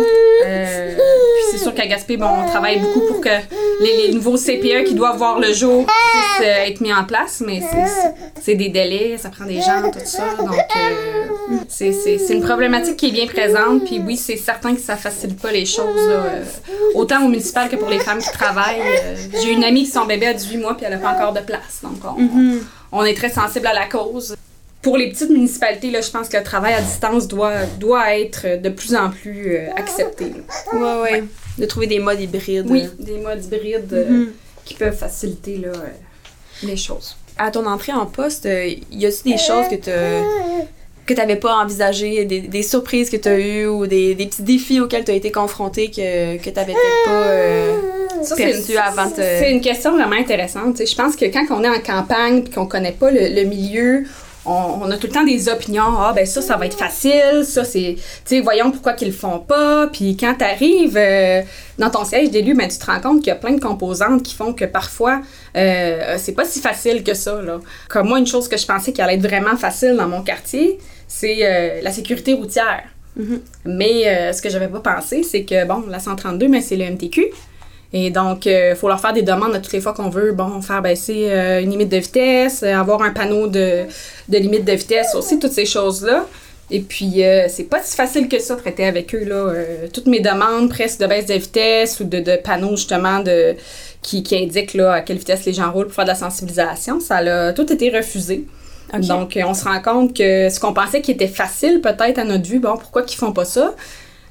Euh, 0.46 0.94
puis 0.96 1.44
c'est 1.50 1.58
sûr 1.58 1.74
qu'à 1.74 1.86
Gaspé, 1.86 2.16
bon, 2.16 2.26
on 2.26 2.48
travaille 2.48 2.80
beaucoup 2.80 3.00
pour 3.08 3.20
que 3.20 3.28
les, 3.80 4.06
les 4.08 4.14
nouveaux 4.14 4.36
CPE 4.38 4.84
qui 4.86 4.94
doivent 4.94 5.18
voir 5.18 5.38
le 5.38 5.52
jour 5.52 5.84
puissent 5.86 6.46
euh, 6.48 6.64
être 6.66 6.80
mis 6.80 6.92
en 6.92 7.04
place, 7.04 7.42
mais 7.46 7.60
c'est- 7.60 8.54
des 8.54 8.68
délais, 8.70 9.16
ça 9.18 9.28
prend 9.30 9.44
des 9.44 9.60
gens, 9.60 9.82
tout 9.92 9.98
ça. 10.04 10.24
Donc, 10.38 10.50
euh, 10.54 11.56
c'est 11.68 12.26
une 12.30 12.42
problématique 12.42 12.96
qui 12.96 13.08
est 13.08 13.12
bien 13.12 13.26
présente. 13.26 13.84
Puis 13.84 14.00
oui, 14.04 14.16
c'est 14.16 14.36
certain 14.36 14.74
que 14.74 14.80
ça 14.80 14.96
facilite 14.96 15.40
pas 15.40 15.52
les 15.52 15.64
choses, 15.66 16.06
là, 16.08 16.14
euh, 16.24 16.44
autant 16.94 17.24
au 17.24 17.28
municipal 17.28 17.68
que 17.68 17.76
pour 17.76 17.88
les 17.88 17.98
femmes 18.00 18.18
qui 18.18 18.30
travaillent. 18.32 18.82
J'ai 19.42 19.52
une 19.52 19.64
amie 19.64 19.84
qui 19.84 19.90
son 19.90 20.04
bébé 20.06 20.26
a 20.28 20.34
18 20.34 20.56
mois, 20.58 20.76
puis 20.76 20.84
elle 20.86 20.92
n'a 20.92 20.98
pas 20.98 21.12
encore 21.14 21.32
de 21.32 21.40
place. 21.40 21.80
Donc, 21.82 21.98
on, 22.04 22.58
on 22.92 23.04
est 23.04 23.14
très 23.14 23.30
sensible 23.30 23.66
à 23.66 23.74
la 23.74 23.86
cause. 23.86 24.34
Pour 24.82 24.96
les 24.96 25.10
petites 25.10 25.30
municipalités, 25.30 25.90
là, 25.92 26.00
je 26.00 26.10
pense 26.10 26.28
que 26.28 26.36
le 26.36 26.42
travail 26.42 26.74
à 26.74 26.80
distance 26.80 27.28
doit, 27.28 27.64
doit 27.78 28.18
être 28.18 28.60
de 28.60 28.68
plus 28.68 28.94
en 28.96 29.10
plus 29.10 29.54
euh, 29.56 29.68
accepté. 29.76 30.26
là. 30.72 31.00
Ouais, 31.04 31.10
ouais. 31.12 31.24
De 31.58 31.66
trouver 31.66 31.86
des 31.86 32.00
modes 32.00 32.20
hybrides. 32.20 32.66
Oui, 32.68 32.88
des 32.98 33.18
modes 33.18 33.44
hybrides 33.44 33.92
euh, 33.92 34.04
Mhm. 34.10 34.32
qui 34.64 34.74
peuvent 34.74 34.96
faciliter 34.96 35.58
là, 35.58 35.68
euh, 35.68 35.86
les 36.64 36.76
choses. 36.76 37.16
À 37.38 37.50
ton 37.50 37.64
entrée 37.66 37.92
en 37.92 38.06
poste, 38.06 38.46
y 38.90 39.06
a-tu 39.06 39.22
des 39.30 39.38
choses 39.38 39.68
que 39.70 39.76
tu 39.76 39.90
que 41.04 41.14
t'avais 41.14 41.34
pas 41.36 41.56
envisagées, 41.56 42.24
des, 42.24 42.42
des 42.42 42.62
surprises 42.62 43.10
que 43.10 43.16
tu 43.16 43.28
as 43.28 43.36
eues 43.38 43.66
ou 43.66 43.88
des, 43.88 44.14
des 44.14 44.26
petits 44.26 44.42
défis 44.42 44.80
auxquels 44.80 45.04
tu 45.04 45.10
as 45.10 45.14
été 45.14 45.32
confronté 45.32 45.90
que, 45.90 46.36
que 46.36 46.44
tu 46.48 46.52
n'avais 46.54 46.74
peut-être 46.74 47.04
pas 47.06 48.24
c'est 48.36 48.52
une, 48.70 48.76
avant 48.78 49.06
de... 49.06 49.14
c'est 49.16 49.50
une 49.50 49.60
question 49.60 49.92
vraiment 49.96 50.14
intéressante. 50.14 50.76
Tu 50.76 50.86
sais, 50.86 50.86
je 50.86 50.94
pense 50.96 51.16
que 51.16 51.24
quand 51.24 51.44
on 51.50 51.64
est 51.64 51.68
en 51.68 51.80
campagne 51.80 52.44
et 52.46 52.50
qu'on 52.50 52.66
connaît 52.66 52.92
pas 52.92 53.10
le, 53.10 53.28
le 53.34 53.42
milieu, 53.42 54.04
on, 54.44 54.80
on 54.82 54.90
a 54.90 54.96
tout 54.96 55.06
le 55.06 55.12
temps 55.12 55.24
des 55.24 55.48
opinions. 55.48 55.98
Ah, 55.98 56.12
ben 56.14 56.26
ça, 56.26 56.42
ça 56.42 56.56
va 56.56 56.66
être 56.66 56.78
facile. 56.78 57.44
Ça, 57.44 57.64
c'est. 57.64 57.96
Tu 57.96 58.02
sais, 58.24 58.40
voyons 58.40 58.70
pourquoi 58.70 58.92
qu'ils 58.94 59.08
le 59.08 59.14
font 59.14 59.38
pas. 59.38 59.88
Puis 59.88 60.16
quand 60.16 60.34
tu 60.38 60.44
arrives 60.44 60.98
dans 61.78 61.90
ton 61.90 62.04
siège 62.04 62.30
d'élu, 62.30 62.54
ben, 62.54 62.68
tu 62.68 62.78
te 62.78 62.86
rends 62.86 63.00
compte 63.00 63.18
qu'il 63.18 63.28
y 63.28 63.30
a 63.30 63.36
plein 63.36 63.52
de 63.52 63.60
composantes 63.60 64.22
qui 64.22 64.34
font 64.34 64.52
que 64.52 64.64
parfois, 64.64 65.20
euh, 65.56 66.16
c'est 66.18 66.32
pas 66.32 66.44
si 66.44 66.60
facile 66.60 67.02
que 67.02 67.14
ça. 67.14 67.40
Là. 67.42 67.60
Comme 67.88 68.08
moi, 68.08 68.18
une 68.18 68.26
chose 68.26 68.48
que 68.48 68.56
je 68.56 68.66
pensais 68.66 68.92
qui 68.92 69.00
allait 69.02 69.14
être 69.14 69.26
vraiment 69.26 69.56
facile 69.56 69.96
dans 69.96 70.08
mon 70.08 70.22
quartier, 70.22 70.78
c'est 71.08 71.38
euh, 71.40 71.80
la 71.82 71.90
sécurité 71.90 72.34
routière. 72.34 72.84
Mhm. 73.16 73.40
Mais 73.64 74.06
euh, 74.06 74.32
ce 74.32 74.40
que 74.40 74.48
j'avais 74.48 74.68
pas 74.68 74.80
pensé, 74.80 75.22
c'est 75.22 75.44
que, 75.44 75.64
bon, 75.66 75.84
la 75.88 75.98
132, 75.98 76.48
ben, 76.48 76.62
c'est 76.62 76.76
le 76.76 76.90
MTQ. 76.90 77.26
Et 77.92 78.10
donc, 78.10 78.46
il 78.46 78.74
faut 78.74 78.88
leur 78.88 79.00
faire 79.00 79.12
des 79.12 79.22
demandes 79.22 79.54
à 79.54 79.58
toutes 79.58 79.72
les 79.72 79.80
fois 79.80 79.92
qu'on 79.92 80.08
veut, 80.08 80.32
bon, 80.32 80.62
faire 80.62 80.80
baisser 80.80 81.26
euh, 81.28 81.60
une 81.60 81.70
limite 81.70 81.90
de 81.90 81.98
vitesse, 81.98 82.62
euh, 82.62 82.74
avoir 82.74 83.02
un 83.02 83.10
panneau 83.10 83.48
de, 83.48 83.84
de 84.28 84.38
limite 84.38 84.64
de 84.64 84.72
vitesse 84.72 85.14
aussi, 85.14 85.38
toutes 85.38 85.52
ces 85.52 85.66
choses-là. 85.66 86.26
Et 86.70 86.80
puis, 86.80 87.22
euh, 87.22 87.48
c'est 87.48 87.64
pas 87.64 87.82
si 87.82 87.94
facile 87.94 88.28
que 88.28 88.38
ça, 88.38 88.56
traiter 88.56 88.86
avec 88.86 89.14
eux, 89.14 89.24
là. 89.24 89.34
Euh, 89.34 89.88
toutes 89.92 90.06
mes 90.06 90.20
demandes, 90.20 90.70
presque 90.70 91.00
de 91.00 91.06
baisse 91.06 91.26
de 91.26 91.34
vitesse 91.34 92.00
ou 92.00 92.04
de, 92.04 92.20
de 92.20 92.36
panneaux, 92.36 92.76
justement, 92.76 93.18
de, 93.20 93.56
qui, 94.00 94.22
qui 94.22 94.36
indiquent, 94.36 94.72
là, 94.72 94.94
à 94.94 95.00
quelle 95.02 95.18
vitesse 95.18 95.44
les 95.44 95.52
gens 95.52 95.70
roulent 95.70 95.86
pour 95.86 95.94
faire 95.94 96.06
de 96.06 96.10
la 96.10 96.16
sensibilisation, 96.16 96.98
ça 96.98 97.16
a 97.16 97.52
tout 97.52 97.70
été 97.70 97.90
refusé. 97.90 98.46
Donc, 99.00 99.36
euh, 99.36 99.42
on 99.46 99.54
se 99.54 99.64
rend 99.64 99.80
compte 99.82 100.16
que 100.16 100.48
ce 100.48 100.60
qu'on 100.60 100.72
pensait 100.72 101.02
qui 101.02 101.10
était 101.10 101.28
facile, 101.28 101.80
peut-être, 101.82 102.18
à 102.18 102.24
notre 102.24 102.48
vue, 102.48 102.58
bon, 102.58 102.76
pourquoi 102.76 103.02
qu'ils 103.02 103.18
font 103.18 103.32
pas 103.32 103.44
ça? 103.44 103.74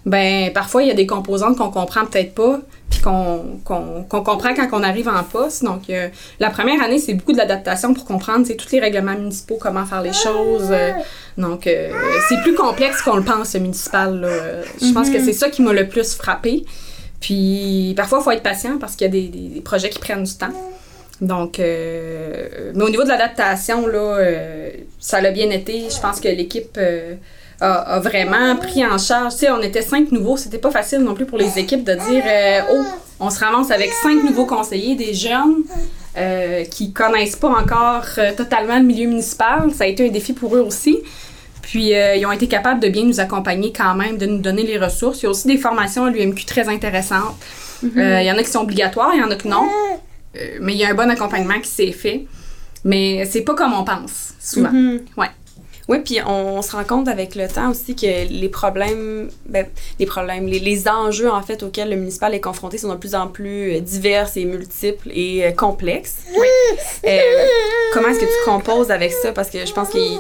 Ben, 0.06 0.52
parfois, 0.52 0.82
il 0.82 0.88
y 0.88 0.92
a 0.92 0.96
des 0.96 1.06
composantes 1.06 1.58
qu'on 1.58 1.70
comprend 1.70 2.06
peut-être 2.06 2.34
pas, 2.34 2.60
puis 2.90 3.02
qu'on 3.02 3.62
comprend 4.10 4.54
quand 4.56 4.68
on 4.74 4.82
arrive 4.84 5.08
en 5.08 5.24
poste. 5.24 5.64
Donc, 5.64 5.90
euh, 5.92 6.08
la 6.40 6.50
première 6.50 6.82
année, 6.82 6.98
c'est 6.98 7.14
beaucoup 7.14 7.34
de 7.34 7.38
l'adaptation 7.38 7.94
pour 7.94 8.06
comprendre, 8.06 8.48
tous 8.56 8.72
les 8.72 8.80
règlements 8.80 9.14
municipaux, 9.14 9.58
comment 9.62 9.86
faire 9.86 10.02
les 10.02 10.14
choses. 10.14 10.70
euh, 10.72 10.92
donc, 11.38 11.68
euh, 11.68 11.92
c'est 12.28 12.42
plus 12.42 12.56
complexe 12.56 13.02
qu'on 13.04 13.16
le 13.18 13.24
pense, 13.24 13.54
le 13.54 13.60
municipal. 13.60 14.20
là. 14.22 14.30
Je 14.82 14.92
pense 14.92 15.10
que 15.12 15.24
c'est 15.24 15.34
ça 15.34 15.50
qui 15.50 15.62
m'a 15.62 15.72
le 15.74 15.88
plus 15.88 16.16
frappé. 16.16 16.66
Puis, 17.20 17.94
parfois, 17.96 18.20
il 18.22 18.24
faut 18.24 18.32
être 18.32 18.44
patient 18.44 18.78
parce 18.80 18.96
qu'il 18.96 19.06
y 19.06 19.10
a 19.10 19.12
des, 19.12 19.28
des- 19.28 19.50
des 19.50 19.62
projets 19.62 19.90
qui 19.90 20.00
prennent 20.00 20.24
du 20.24 20.34
temps. 20.34 20.54
Donc, 21.22 21.60
mais 21.60 22.82
au 22.84 22.90
niveau 22.90 23.04
de 23.04 23.10
l'adaptation, 23.10 23.86
là, 23.86 24.18
ça 25.00 25.22
l'a 25.22 25.30
bien 25.30 25.52
été. 25.52 25.84
Je 25.96 26.00
pense 26.02 26.20
que 26.20 26.28
l'équipe 26.28 26.80
a, 27.62 27.96
a 27.96 28.00
vraiment 28.00 28.56
pris 28.58 28.86
en 28.86 28.98
charge. 28.98 29.34
Tu 29.34 29.40
sais, 29.40 29.52
on 29.52 29.62
était 29.62 29.82
cinq 29.82 30.12
nouveaux. 30.12 30.36
C'était 30.38 30.58
pas 30.58 30.72
facile 30.72 31.00
non 31.00 31.14
plus 31.14 31.26
pour 31.26 31.38
les 31.38 31.58
équipes 31.60 31.84
de 31.84 31.94
dire 31.94 32.24
euh, 32.26 32.60
Oh, 32.74 32.84
on 33.20 33.30
se 33.30 33.40
ramasse 33.40 33.72
avec 33.72 33.92
cinq 33.94 34.24
nouveaux 34.24 34.46
conseillers, 34.48 34.96
des 34.96 35.14
jeunes 35.14 35.58
euh, 36.18 36.64
qui 36.66 36.92
connaissent 36.92 37.36
pas 37.36 37.50
encore 37.50 38.06
euh, 38.18 38.32
totalement 38.36 38.78
le 38.78 38.84
milieu 38.84 39.08
municipal. 39.08 39.72
Ça 39.74 39.84
a 39.86 39.88
été 39.88 40.08
un 40.08 40.12
défi 40.12 40.34
pour 40.34 40.56
eux 40.56 40.62
aussi. 40.62 40.98
Puis, 41.62 41.94
euh, 41.94 42.16
ils 42.16 42.26
ont 42.26 42.32
été 42.32 42.48
capables 42.48 42.80
de 42.82 42.90
bien 42.90 43.04
nous 43.06 43.20
accompagner 43.20 43.72
quand 43.72 43.94
même, 43.96 44.18
de 44.18 44.26
nous 44.26 44.40
donner 44.40 44.64
les 44.64 44.78
ressources. 44.80 45.22
Il 45.22 45.26
y 45.26 45.28
a 45.28 45.30
aussi 45.30 45.48
des 45.48 45.58
formations 45.58 46.06
à 46.06 46.10
l'UMQ 46.10 46.44
très 46.46 46.68
intéressantes. 46.68 47.36
Euh, 47.98 48.20
Il 48.22 48.26
y 48.28 48.32
en 48.32 48.38
a 48.38 48.44
qui 48.44 48.50
sont 48.50 48.62
obligatoires, 48.62 49.12
il 49.14 49.22
y 49.22 49.24
en 49.24 49.30
a 49.32 49.36
qui 49.36 49.48
non. 49.48 49.70
Mais 50.60 50.74
il 50.74 50.80
y 50.80 50.84
a 50.84 50.90
un 50.90 50.94
bon 50.96 51.10
accompagnement 51.10 51.60
qui 51.60 51.70
s'est 51.70 51.92
fait. 51.92 52.26
Mais 52.84 53.26
c'est 53.30 53.42
pas 53.42 53.54
comme 53.54 53.74
on 53.74 53.84
pense, 53.84 54.34
souvent. 54.40 54.72
Mhm. 54.72 55.02
Ouais. 55.18 55.30
Oui, 55.88 56.00
puis 56.00 56.20
on, 56.26 56.58
on 56.58 56.62
se 56.62 56.72
rend 56.72 56.84
compte 56.84 57.08
avec 57.08 57.36
le 57.36 57.48
temps 57.48 57.72
aussi 57.72 57.96
que 57.96 58.28
les 58.30 58.50
problèmes, 58.50 59.30
ben, 59.46 59.66
les 60.00 60.06
problèmes, 60.06 60.48
les, 60.48 60.60
les 60.60 60.88
enjeux 60.88 61.30
en 61.30 61.42
fait 61.42 61.64
auxquels 61.64 61.90
le 61.90 61.96
municipal 61.96 62.34
est 62.34 62.40
confronté 62.40 62.78
sont 62.78 62.90
de 62.90 62.96
plus 62.96 63.16
en 63.16 63.28
plus 63.28 63.76
euh, 63.76 63.80
divers 63.80 64.30
et 64.36 64.46
multiples 64.46 65.10
et 65.12 65.46
euh, 65.46 65.52
complexes. 65.52 66.18
Euh, 67.06 67.20
comment 67.94 68.10
est-ce 68.10 68.20
que 68.20 68.26
tu 68.26 68.46
composes 68.46 68.92
avec 68.92 69.12
ça? 69.12 69.32
Parce 69.32 69.50
que 69.50 69.66
je 69.66 69.74
pense 69.74 69.90
qu'il 69.90 70.20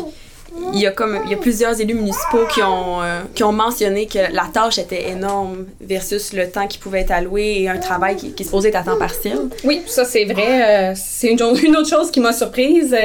il 0.74 0.80
y 0.80 0.88
a 0.88 0.92
comme 0.92 1.20
il 1.26 1.32
y 1.32 1.34
a 1.34 1.38
plusieurs 1.38 1.80
élus 1.80 1.94
municipaux 1.94 2.46
qui 2.54 2.62
ont 2.62 3.02
euh, 3.02 3.22
qui 3.34 3.44
ont 3.44 3.54
mentionné 3.54 4.06
que 4.06 4.20
la 4.34 4.50
tâche 4.54 4.78
était 4.80 5.10
énorme 5.10 5.66
versus 5.80 6.34
le 6.34 6.50
temps 6.50 6.68
qui 6.68 6.78
pouvait 6.78 7.02
être 7.02 7.12
alloué 7.12 7.62
et 7.62 7.70
un 7.70 7.78
travail 7.78 8.18
qui, 8.18 8.44
supposé 8.44 8.70
être 8.70 8.76
à 8.76 8.84
temps 8.84 8.98
partiel. 8.98 9.40
Oui, 9.64 9.82
ça 9.88 10.04
c'est 10.04 10.26
vrai. 10.26 10.92
Euh, 10.92 10.94
c'est 10.96 11.30
une 11.30 11.42
autre 11.42 11.90
chose 11.90 12.12
qui 12.12 12.20
m'a 12.20 12.34
surprise. 12.34 12.96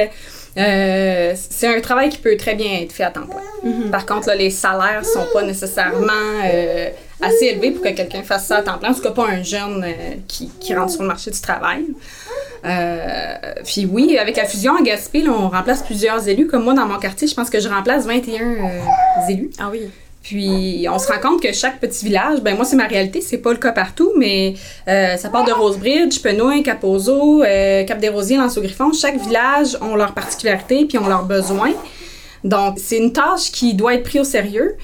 Euh, 0.57 1.33
c'est 1.49 1.67
un 1.67 1.79
travail 1.81 2.09
qui 2.09 2.17
peut 2.17 2.35
très 2.37 2.55
bien 2.55 2.81
être 2.81 2.91
fait 2.91 3.03
à 3.03 3.11
temps 3.11 3.27
plein. 3.27 3.89
Par 3.91 4.05
contre, 4.05 4.27
là, 4.27 4.35
les 4.35 4.49
salaires 4.49 5.05
sont 5.05 5.25
pas 5.31 5.43
nécessairement 5.43 6.11
euh, 6.45 6.89
assez 7.21 7.45
élevés 7.45 7.71
pour 7.71 7.83
que 7.83 7.89
quelqu'un 7.89 8.23
fasse 8.23 8.47
ça 8.47 8.57
à 8.57 8.61
temps 8.63 8.77
plein. 8.77 8.91
En 8.91 8.93
tout 8.93 9.01
cas, 9.01 9.11
pas 9.11 9.27
un 9.27 9.43
jeune 9.43 9.83
euh, 9.83 10.15
qui, 10.27 10.49
qui 10.59 10.73
rentre 10.73 10.91
sur 10.91 11.03
le 11.03 11.07
marché 11.07 11.29
du 11.31 11.39
travail. 11.39 11.85
Puis 13.65 13.85
oui, 13.85 14.17
avec 14.17 14.35
la 14.37 14.45
fusion 14.45 14.75
à 14.75 14.81
Gaspé, 14.81 15.21
là, 15.21 15.31
on 15.31 15.49
remplace 15.49 15.83
plusieurs 15.83 16.27
élus. 16.27 16.47
Comme 16.47 16.63
moi, 16.63 16.73
dans 16.73 16.85
mon 16.85 16.97
quartier, 16.97 17.27
je 17.27 17.35
pense 17.35 17.49
que 17.49 17.59
je 17.59 17.69
remplace 17.69 18.05
21 18.05 18.41
euh, 18.41 19.29
élus. 19.29 19.51
Ah 19.59 19.69
oui. 19.71 19.89
Puis 20.27 20.85
on 20.91 20.99
se 20.99 21.07
rend 21.07 21.19
compte 21.21 21.41
que 21.41 21.53
chaque 21.53 21.79
petit 21.79 22.03
village, 22.03 22.41
ben 22.41 22.53
moi 22.53 22.65
c'est 22.65 22.75
ma 22.75 22.85
réalité, 22.85 23.21
c'est 23.21 23.37
pas 23.37 23.51
le 23.51 23.59
cas 23.59 23.71
partout, 23.71 24.11
mais 24.17 24.55
euh, 24.89 25.15
ça 25.15 25.29
part 25.29 25.45
de 25.45 25.53
Rosebridge, 25.53 26.21
Penouin, 26.21 26.63
Capozo, 26.63 27.43
euh, 27.43 27.85
Cap-des-Rosiers, 27.85 28.35
Lanceau-Griffon. 28.35 28.91
Chaque 28.91 29.17
village 29.21 29.77
ont 29.79 29.95
leurs 29.95 30.13
particularités 30.13 30.83
puis 30.83 30.97
ont 30.97 31.07
leurs 31.07 31.23
besoins. 31.23 31.71
Donc 32.43 32.77
c'est 32.77 32.97
une 32.97 33.13
tâche 33.13 33.53
qui 33.53 33.73
doit 33.73 33.93
être 33.93 34.03
prise 34.03 34.19
au 34.19 34.25
sérieux. 34.25 34.75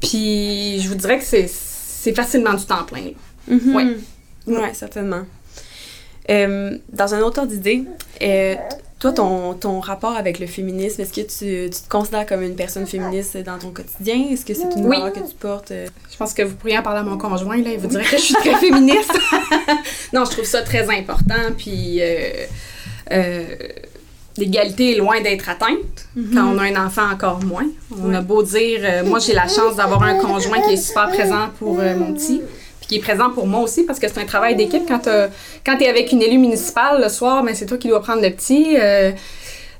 Puis 0.00 0.78
je 0.80 0.86
vous 0.88 0.94
dirais 0.94 1.18
que 1.18 1.24
c'est 1.24 2.14
facilement 2.14 2.54
du 2.54 2.64
temps 2.64 2.84
plein. 2.84 3.06
là. 3.06 3.56
Mhm. 3.56 3.74
Ouais. 3.74 3.96
Ouais, 4.46 4.72
certainement. 4.72 5.22
Euh, 6.30 6.78
dans 6.92 7.12
un 7.12 7.22
autre 7.22 7.40
ordre 7.40 7.50
d'idée, 7.50 7.82
toi, 9.02 9.12
ton, 9.12 9.54
ton 9.54 9.80
rapport 9.80 10.16
avec 10.16 10.38
le 10.38 10.46
féminisme, 10.46 11.02
est-ce 11.02 11.12
que 11.12 11.20
tu, 11.22 11.68
tu 11.70 11.82
te 11.82 11.88
considères 11.88 12.24
comme 12.24 12.40
une 12.42 12.54
personne 12.54 12.86
féministe 12.86 13.36
dans 13.38 13.58
ton 13.58 13.70
quotidien? 13.72 14.26
Est-ce 14.30 14.44
que 14.44 14.54
c'est 14.54 14.72
une 14.76 14.86
Oui. 14.86 14.96
valeur 14.96 15.12
que 15.12 15.18
tu 15.18 15.34
portes? 15.38 15.72
euh? 15.72 15.88
Je 16.10 16.16
pense 16.16 16.32
que 16.32 16.42
vous 16.42 16.54
pourriez 16.54 16.78
en 16.78 16.82
parler 16.82 17.00
à 17.00 17.02
mon 17.02 17.18
conjoint, 17.18 17.56
là, 17.56 17.70
il 17.72 17.78
vous 17.80 17.88
dirait 17.88 18.04
que 18.04 18.16
je 18.16 18.22
suis 18.22 18.34
très 18.34 18.54
féministe. 18.54 19.12
non, 20.12 20.24
je 20.24 20.30
trouve 20.30 20.44
ça 20.44 20.62
très 20.62 20.88
important, 20.88 21.34
puis 21.58 21.98
euh, 22.00 22.30
euh, 23.10 23.44
l'égalité 24.36 24.92
est 24.92 24.98
loin 24.98 25.20
d'être 25.20 25.48
atteinte. 25.48 26.06
Quand 26.32 26.54
on 26.54 26.58
a 26.58 26.62
un 26.62 26.86
enfant, 26.86 27.10
encore 27.12 27.42
moins. 27.44 27.66
On 28.00 28.14
a 28.14 28.20
beau 28.20 28.42
dire, 28.44 28.80
euh, 28.84 29.04
moi 29.04 29.18
j'ai 29.18 29.34
la 29.34 29.48
chance 29.48 29.76
d'avoir 29.76 30.02
un 30.04 30.14
conjoint 30.14 30.60
qui 30.60 30.74
est 30.74 30.76
super 30.76 31.08
présent 31.08 31.48
pour 31.58 31.80
euh, 31.80 31.96
mon 31.96 32.14
petit, 32.14 32.40
qui 32.92 32.98
est 32.98 33.02
présent 33.02 33.30
pour 33.30 33.46
moi 33.46 33.60
aussi, 33.60 33.84
parce 33.84 33.98
que 33.98 34.06
c'est 34.08 34.20
un 34.20 34.26
travail 34.26 34.54
d'équipe. 34.54 34.82
Quand 34.86 34.98
tu 35.78 35.84
es 35.84 35.88
avec 35.88 36.12
une 36.12 36.22
élue 36.22 36.38
municipale 36.38 37.00
le 37.02 37.08
soir, 37.08 37.42
ben, 37.42 37.54
c'est 37.54 37.66
toi 37.66 37.78
qui 37.78 37.88
dois 37.88 38.02
prendre 38.02 38.22
le 38.22 38.30
petit. 38.30 38.76
euh, 38.78 39.12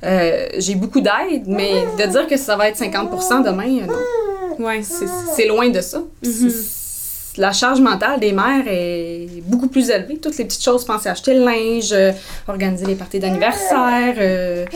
euh, 0.05 0.47
j'ai 0.59 0.75
beaucoup 0.75 1.01
d'aide, 1.01 1.45
mais 1.47 1.73
de 1.99 2.07
dire 2.11 2.27
que 2.27 2.37
ça 2.37 2.57
va 2.57 2.69
être 2.69 2.77
50% 2.79 3.45
demain, 3.45 3.83
euh, 3.83 3.87
non. 3.87 4.65
Ouais. 4.67 4.81
C'est- 4.83 5.47
loin 5.47 5.69
de 5.69 5.81
ça. 5.81 6.03
C'est- 6.23 7.39
La 7.39 7.53
charge 7.53 7.81
mentale 7.81 8.21
des 8.21 8.33
mères 8.33 8.65
est 8.67 9.43
beaucoup 9.45 9.69
plus 9.69 9.89
élevée. 9.91 10.19
Toutes 10.19 10.37
les 10.39 10.45
petites 10.45 10.63
choses, 10.63 10.85
penser 10.85 11.09
à 11.09 11.13
acheter 11.13 11.33
le 11.35 11.45
linge, 11.45 11.91
euh, 11.93 12.13
organiser 12.49 12.85
les 12.85 12.95
parties 12.95 13.21
d'anniversaire, 13.21 14.15
euh, 14.19 14.67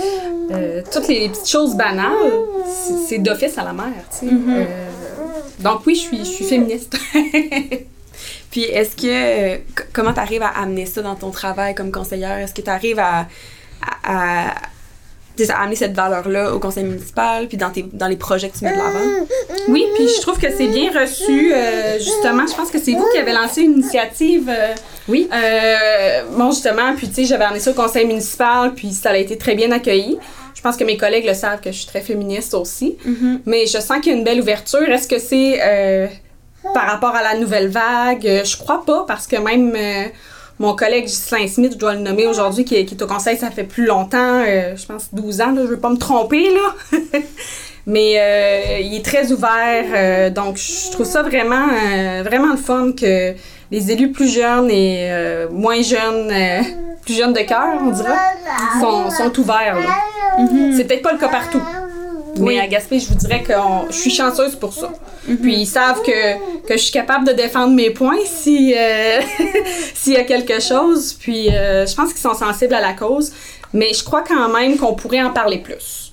toutes 0.93 1.09
les 1.09 1.29
petites 1.29 1.49
choses 1.49 1.75
banales, 1.75 2.33
c'est- 3.09 3.19
d'office 3.19 3.59
à 3.59 3.65
la 3.65 3.73
mère. 3.73 4.05
Euh, 4.23 4.67
donc 5.61 5.81
oui, 5.87 5.95
je 5.97 6.01
suis, 6.01 6.19
je 6.19 6.25
suis 6.37 6.45
féministe. 6.45 6.97
Puis 8.51 8.65
est-ce 8.65 8.97
que... 8.97 9.61
comment 9.93 10.13
tu 10.13 10.21
arrives 10.21 10.43
à 10.43 10.49
amener 10.61 10.87
ça 10.87 11.03
dans 11.03 11.15
ton 11.15 11.31
travail 11.31 11.75
comme 11.75 11.91
conseillère? 11.93 12.39
Est-ce 12.39 12.55
que 12.55 12.63
tu 12.63 12.71
arrives 12.71 12.99
à, 12.99 13.27
à, 14.05 14.49
à- 14.49 14.55
ça 15.39 15.57
a 15.59 15.63
amené 15.65 15.77
cette 15.77 15.93
valeur-là 15.93 16.55
au 16.55 16.59
conseil 16.59 16.85
municipal, 16.85 17.47
puis 17.47 17.59
dans, 17.59 17.69
tes, 17.69 17.83
dans 17.93 18.07
les 18.09 18.17
projets 18.17 18.49
que 18.49 18.57
tu 18.57 18.65
mets 18.65 18.73
de 18.73 18.79
l'avant? 18.79 19.27
Oui, 19.69 19.85
puis 19.95 20.09
je 20.09 20.23
trouve 20.23 20.39
que 20.39 20.47
c'est 20.51 20.69
bien 20.69 20.91
reçu. 20.99 21.53
euh, 21.53 21.99
justement, 21.99 22.47
je 22.47 22.55
pense 22.55 22.71
que 22.71 22.79
c'est 22.79 22.93
vous 22.93 23.07
qui 23.13 23.19
avez 23.19 23.33
lancé 23.35 23.61
une 23.61 23.73
initiative. 23.75 24.49
euh, 24.49 24.73
Oui. 25.09 25.29
euh, 25.31 26.23
bon, 26.39 26.51
justement, 26.53 26.95
puis 26.97 27.09
tu 27.09 27.17
sais, 27.17 27.25
j'avais 27.27 27.45
amené 27.45 27.61
ça 27.61 27.71
au 27.73 27.75
conseil 27.75 28.07
municipal, 28.07 28.73
puis 28.75 28.93
ça 28.93 29.11
a 29.11 29.17
été 29.19 29.37
très 29.37 29.55
bien 29.55 29.71
accueilli. 29.73 30.17
Je 30.55 30.63
pense 30.63 30.75
que 30.79 30.85
mes 30.85 30.97
collègues 30.97 31.27
le 31.27 31.35
savent 31.35 31.61
que 31.61 31.71
je 31.71 31.77
suis 31.77 31.87
très 31.87 32.01
féministe 32.01 32.55
aussi. 32.55 32.97
Mais 33.45 33.67
je 33.67 33.79
sens 33.79 33.99
qu'il 34.01 34.13
y 34.13 34.15
a 34.15 34.19
une 34.19 34.25
belle 34.25 34.41
ouverture. 34.41 34.89
Est-ce 34.89 35.07
que 35.07 35.19
c'est 35.19 35.61
par 36.75 36.85
rapport 36.87 37.15
à 37.15 37.23
la 37.23 37.37
nouvelle 37.39 37.69
vague? 37.69 38.27
Euh, 38.27 38.45
Je 38.45 38.57
crois 38.57 38.85
pas, 38.85 39.05
parce 39.07 39.27
que 39.27 39.37
même 39.37 39.73
euh, 39.77 40.05
mon 40.59 40.75
collègue 40.75 41.05
Ghislain 41.07 41.47
Smith, 41.49 41.73
je 41.75 41.79
dois 41.79 41.95
le 41.95 42.01
nommer 42.01 42.27
aujourd'hui, 42.27 42.65
qui, 42.65 42.85
qui 42.87 42.95
est 42.95 43.03
au 43.03 43.07
conseil, 43.07 43.37
ça 43.37 43.51
fait 43.51 43.65
plus 43.65 43.87
longtemps, 43.87 44.43
euh, 44.47 44.75
je 44.77 44.87
pense 44.87 45.09
12 45.13 45.41
ans, 45.41 45.53
là, 45.53 45.63
je 45.63 45.69
veux 45.69 45.79
pas 45.81 45.91
me 45.91 45.99
tromper, 45.99 46.49
là. 46.51 46.99
Mais 47.89 48.15
euh, 48.19 48.79
il 48.81 48.97
est 48.97 49.05
très 49.05 49.31
ouvert, 49.31 50.33
donc 50.33 50.57
je 50.57 50.91
trouve 50.91 51.07
ça 51.07 51.23
vraiment, 51.23 51.69
vraiment 52.25 52.51
le 52.51 52.57
fun 52.57 52.91
que 53.01 53.33
les 53.71 53.91
élus 53.93 54.11
plus 54.11 54.29
jeunes 54.29 54.69
et 54.73 55.09
moins 55.53 55.81
jeunes, 55.83 56.33
plus 57.05 57.15
jeunes 57.15 57.33
de 57.33 57.43
cœur, 57.43 57.75
on 57.81 57.91
dirait, 57.91 58.09
sont, 58.81 59.09
sont 59.11 59.39
ouverts. 59.41 59.77
là. 59.77 60.45
C'est 60.77 60.83
peut-être 60.85 61.03
pas 61.03 61.13
le 61.13 61.19
cas 61.19 61.29
partout. 61.29 61.63
Mais 62.39 62.59
à 62.61 62.67
Gaspé, 62.67 62.99
je 62.99 63.09
vous 63.09 63.15
dirais 63.15 63.43
que 63.43 63.53
on- 63.53 63.91
je 63.91 63.97
suis 63.97 64.11
chanceuse 64.11 64.55
pour 64.57 64.73
ça. 64.73 64.91
Puis 65.43 65.55
ils 65.55 65.67
savent 65.67 66.03
que, 66.03 66.67
que 66.67 66.75
je 66.77 66.83
suis 66.83 66.93
capable 66.93 67.27
de 67.27 67.33
défendre 67.33 67.75
mes 67.75 67.91
points 67.91 68.19
si 68.27 68.75
euh, 68.77 69.21
s'il 69.95 70.13
y 70.15 70.17
a 70.17 70.25
quelque 70.25 70.61
chose. 70.61 71.15
Puis 71.15 71.49
euh, 71.51 71.87
je 71.87 71.95
pense 71.95 72.13
qu'ils 72.13 72.23
sont 72.23 72.35
sensibles 72.35 72.75
à 72.75 72.81
la 72.81 72.93
cause. 72.93 73.33
Mais 73.73 73.93
je 73.93 74.03
crois 74.05 74.23
quand 74.27 74.49
même 74.49 74.77
qu'on 74.79 74.95
pourrait 74.95 75.23
en 75.23 75.31
parler 75.33 75.59
plus. 75.59 76.13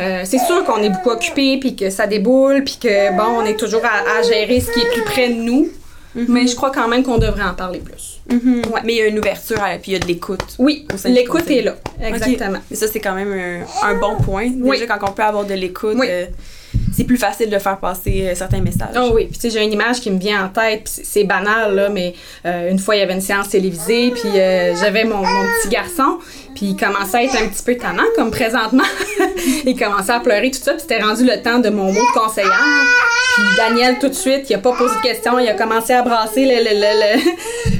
Euh, 0.00 0.20
c'est 0.24 0.38
sûr 0.38 0.64
qu'on 0.64 0.82
est 0.82 0.90
beaucoup 0.90 1.10
occupé, 1.10 1.56
puis 1.58 1.74
que 1.74 1.90
ça 1.90 2.06
déboule, 2.06 2.62
puis 2.62 2.76
que 2.80 3.16
bon, 3.16 3.38
on 3.40 3.44
est 3.44 3.56
toujours 3.58 3.82
à, 3.84 4.18
à 4.18 4.22
gérer 4.22 4.60
ce 4.60 4.70
qui 4.70 4.80
est 4.80 4.92
plus 4.92 5.02
près 5.02 5.28
de 5.30 5.34
nous. 5.34 5.68
Mais 6.14 6.46
je 6.46 6.54
crois 6.54 6.70
quand 6.70 6.88
même 6.88 7.02
qu'on 7.02 7.18
devrait 7.18 7.42
en 7.44 7.54
parler 7.54 7.78
plus. 7.80 8.19
Ouais. 8.30 8.80
Mais 8.84 8.94
il 8.94 8.98
y 8.98 9.02
a 9.02 9.06
une 9.06 9.18
ouverture, 9.18 9.58
puis 9.82 9.90
il 9.90 9.92
y 9.92 9.96
a 9.96 9.98
de 9.98 10.06
l'écoute. 10.06 10.54
Oui, 10.58 10.86
l'écoute 11.04 11.50
est 11.50 11.62
là. 11.62 11.74
Exactement. 12.02 12.58
Mais 12.70 12.76
ça, 12.76 12.86
c'est 12.86 13.00
quand 13.00 13.14
même 13.14 13.32
un, 13.32 13.88
un 13.88 13.94
bon 13.98 14.16
point. 14.16 14.48
Oui. 14.60 14.78
Déjà, 14.78 14.86
quand 14.96 15.08
on 15.08 15.12
peut 15.12 15.22
avoir 15.22 15.44
de 15.44 15.54
l'écoute, 15.54 15.96
Oui. 15.98 16.06
euh, 16.08 16.26
c'est 16.94 17.04
plus 17.04 17.16
facile 17.16 17.50
de 17.50 17.58
faire 17.58 17.78
passer 17.78 18.28
euh, 18.28 18.34
certains 18.34 18.60
messages. 18.60 18.94
Oh 18.96 19.10
oui, 19.14 19.24
puis 19.26 19.34
tu 19.38 19.40
sais, 19.40 19.50
j'ai 19.50 19.64
une 19.64 19.72
image 19.72 20.00
qui 20.00 20.10
me 20.10 20.18
vient 20.18 20.44
en 20.44 20.48
tête, 20.48 20.84
puis 20.84 21.04
c'est- 21.04 21.24
banal, 21.24 21.74
là, 21.74 21.88
mais 21.88 22.14
euh, 22.46 22.70
une 22.70 22.78
fois, 22.78 22.94
il 22.96 23.00
y 23.00 23.02
avait 23.02 23.14
une 23.14 23.20
séance 23.20 23.48
télévisée, 23.48 24.10
puis 24.12 24.30
j'avais 24.80 25.04
mon, 25.04 25.16
mon 25.18 25.44
petit 25.62 25.68
garçon, 25.68 26.18
puis 26.60 26.72
il 26.72 26.76
commençait 26.76 27.16
à 27.16 27.22
être 27.24 27.36
un 27.42 27.48
petit 27.48 27.62
peu 27.62 27.74
tannant, 27.78 28.02
comme 28.16 28.30
présentement. 28.30 28.84
il 29.64 29.74
commençait 29.78 30.12
à 30.12 30.20
pleurer, 30.20 30.50
tout 30.50 30.58
ça, 30.62 30.72
puis 30.72 30.82
c'était 30.82 31.02
rendu 31.02 31.24
le 31.24 31.40
temps 31.40 31.58
de 31.58 31.70
mon 31.70 31.90
mot 31.90 32.00
de 32.02 32.18
conseillère. 32.20 32.52
Puis 33.34 33.44
Daniel, 33.56 33.98
tout 33.98 34.08
de 34.08 34.12
suite, 34.14 34.50
il 34.50 34.54
a 34.56 34.58
pas 34.58 34.72
posé 34.76 34.94
de 34.94 35.00
questions, 35.00 35.38
il 35.38 35.48
a 35.48 35.54
commencé 35.54 35.94
à 35.94 36.02
brasser 36.02 36.44
le, 36.44 36.56
le, 36.62 36.74
le, 36.74 37.30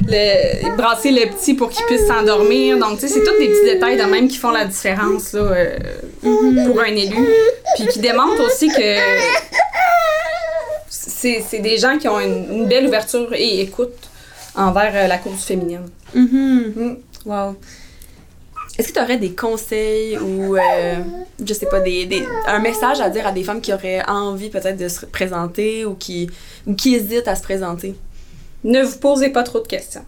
le- 0.07 0.75
brasser 0.77 1.11
le 1.11 1.29
petit 1.29 1.53
pour 1.53 1.69
qu'il 1.69 1.85
puisse 1.85 2.07
s'endormir. 2.07 2.79
Donc, 2.79 2.97
tu 2.97 3.07
sais, 3.07 3.13
c'est 3.13 3.23
tous 3.23 3.37
des 3.37 3.49
petits 3.49 3.65
détails 3.65 3.97
de 3.97 4.03
même 4.03 4.27
qui 4.27 4.37
font 4.37 4.49
la 4.49 4.65
différence, 4.65 5.33
là, 5.33 5.41
euh, 5.41 5.77
pour 6.65 6.81
un 6.81 6.85
élu. 6.95 7.27
Puis 7.75 7.85
qui 7.85 7.99
démontrent 7.99 8.43
aussi 8.47 8.67
que 8.69 8.95
c'est 10.89 11.59
des 11.59 11.77
gens 11.77 11.99
qui 11.99 12.07
ont 12.07 12.19
une, 12.19 12.51
une 12.51 12.65
belle 12.67 12.87
ouverture 12.87 13.29
et 13.33 13.61
écoute 13.61 13.93
envers 14.55 14.91
euh, 14.95 15.07
la 15.07 15.17
cause 15.19 15.43
féminine. 15.45 15.87
Mhm. 16.15 16.73
Mm. 16.75 16.95
Wow. 17.25 17.55
Est-ce 18.77 18.87
que 18.89 18.93
tu 18.93 18.99
aurais 19.01 19.17
des 19.17 19.33
conseils 19.33 20.17
ou, 20.17 20.55
euh, 20.55 20.95
je 21.45 21.53
sais 21.53 21.65
pas, 21.67 21.79
des, 21.81 22.05
des- 22.05 22.25
un 22.47 22.59
message 22.59 23.01
à 23.01 23.09
dire 23.09 23.27
à 23.27 23.31
des 23.31 23.43
femmes 23.43 23.61
qui 23.61 23.73
auraient 23.73 24.01
envie 24.07 24.49
peut-être 24.49 24.77
de 24.77 24.87
se 24.87 25.05
présenter 25.05 25.85
ou 25.85 25.93
qui, 25.95 26.29
ou 26.65 26.73
qui 26.73 26.95
hésitent 26.95 27.27
à 27.27 27.35
se 27.35 27.43
présenter? 27.43 27.95
Ne 28.63 28.81
vous 28.83 28.97
posez 28.97 29.29
pas 29.29 29.43
trop 29.43 29.59
de 29.59 29.67
questions. 29.67 30.05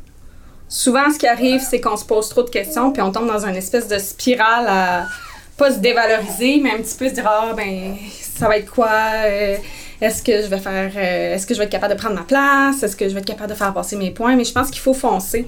Souvent, 0.70 1.12
ce 1.14 1.20
qui 1.20 1.28
arrive, 1.28 1.62
c'est 1.62 1.82
qu'on 1.82 1.98
se 1.98 2.06
pose 2.06 2.30
trop 2.30 2.42
de 2.44 2.50
questions, 2.50 2.92
puis 2.92 3.02
on 3.02 3.12
tombe 3.12 3.28
dans 3.28 3.46
une 3.46 3.56
espèce 3.56 3.88
de 3.88 3.98
spirale 4.00 4.66
à 4.68 5.08
pas 5.58 5.72
se 5.72 5.78
dévaloriser, 5.80 6.60
mais 6.64 6.72
un 6.72 6.78
petit 6.78 6.96
peu 6.98 7.08
se 7.10 7.14
dire 7.14 7.28
ah 7.28 7.54
ben 7.56 7.96
ça 8.22 8.48
va 8.48 8.58
être 8.58 8.72
quoi? 8.72 8.90
Euh, 9.26 9.56
Est-ce 10.02 10.24
que 10.24 10.42
je 10.42 10.48
vais 10.48 10.58
faire 10.58 10.92
euh, 10.96 11.36
Est-ce 11.36 11.46
que 11.46 11.54
je 11.54 11.60
vais 11.60 11.66
être 11.66 11.72
capable 11.72 11.94
de 11.94 12.00
prendre 12.00 12.16
ma 12.16 12.24
place? 12.24 12.82
Est-ce 12.82 12.96
que 12.96 13.08
je 13.08 13.14
vais 13.14 13.20
être 13.20 13.28
capable 13.28 13.52
de 13.52 13.56
faire 13.56 13.72
passer 13.74 13.96
mes 13.98 14.10
points? 14.10 14.36
Mais 14.36 14.46
je 14.46 14.52
pense 14.52 14.72
qu'il 14.72 14.82
faut 14.82 14.96
foncer. 14.96 15.46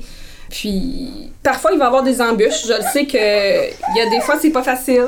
Puis 0.49 1.31
parfois 1.43 1.71
il 1.73 1.79
va 1.79 1.85
y 1.85 1.87
avoir 1.87 2.03
des 2.03 2.21
embûches. 2.21 2.67
Je 2.67 2.73
le 2.73 2.83
sais 2.93 3.05
que 3.05 3.17
il 3.17 3.97
y 3.97 4.01
a 4.01 4.09
des 4.09 4.21
fois 4.21 4.35
c'est 4.41 4.51
pas 4.51 4.63
facile. 4.63 5.07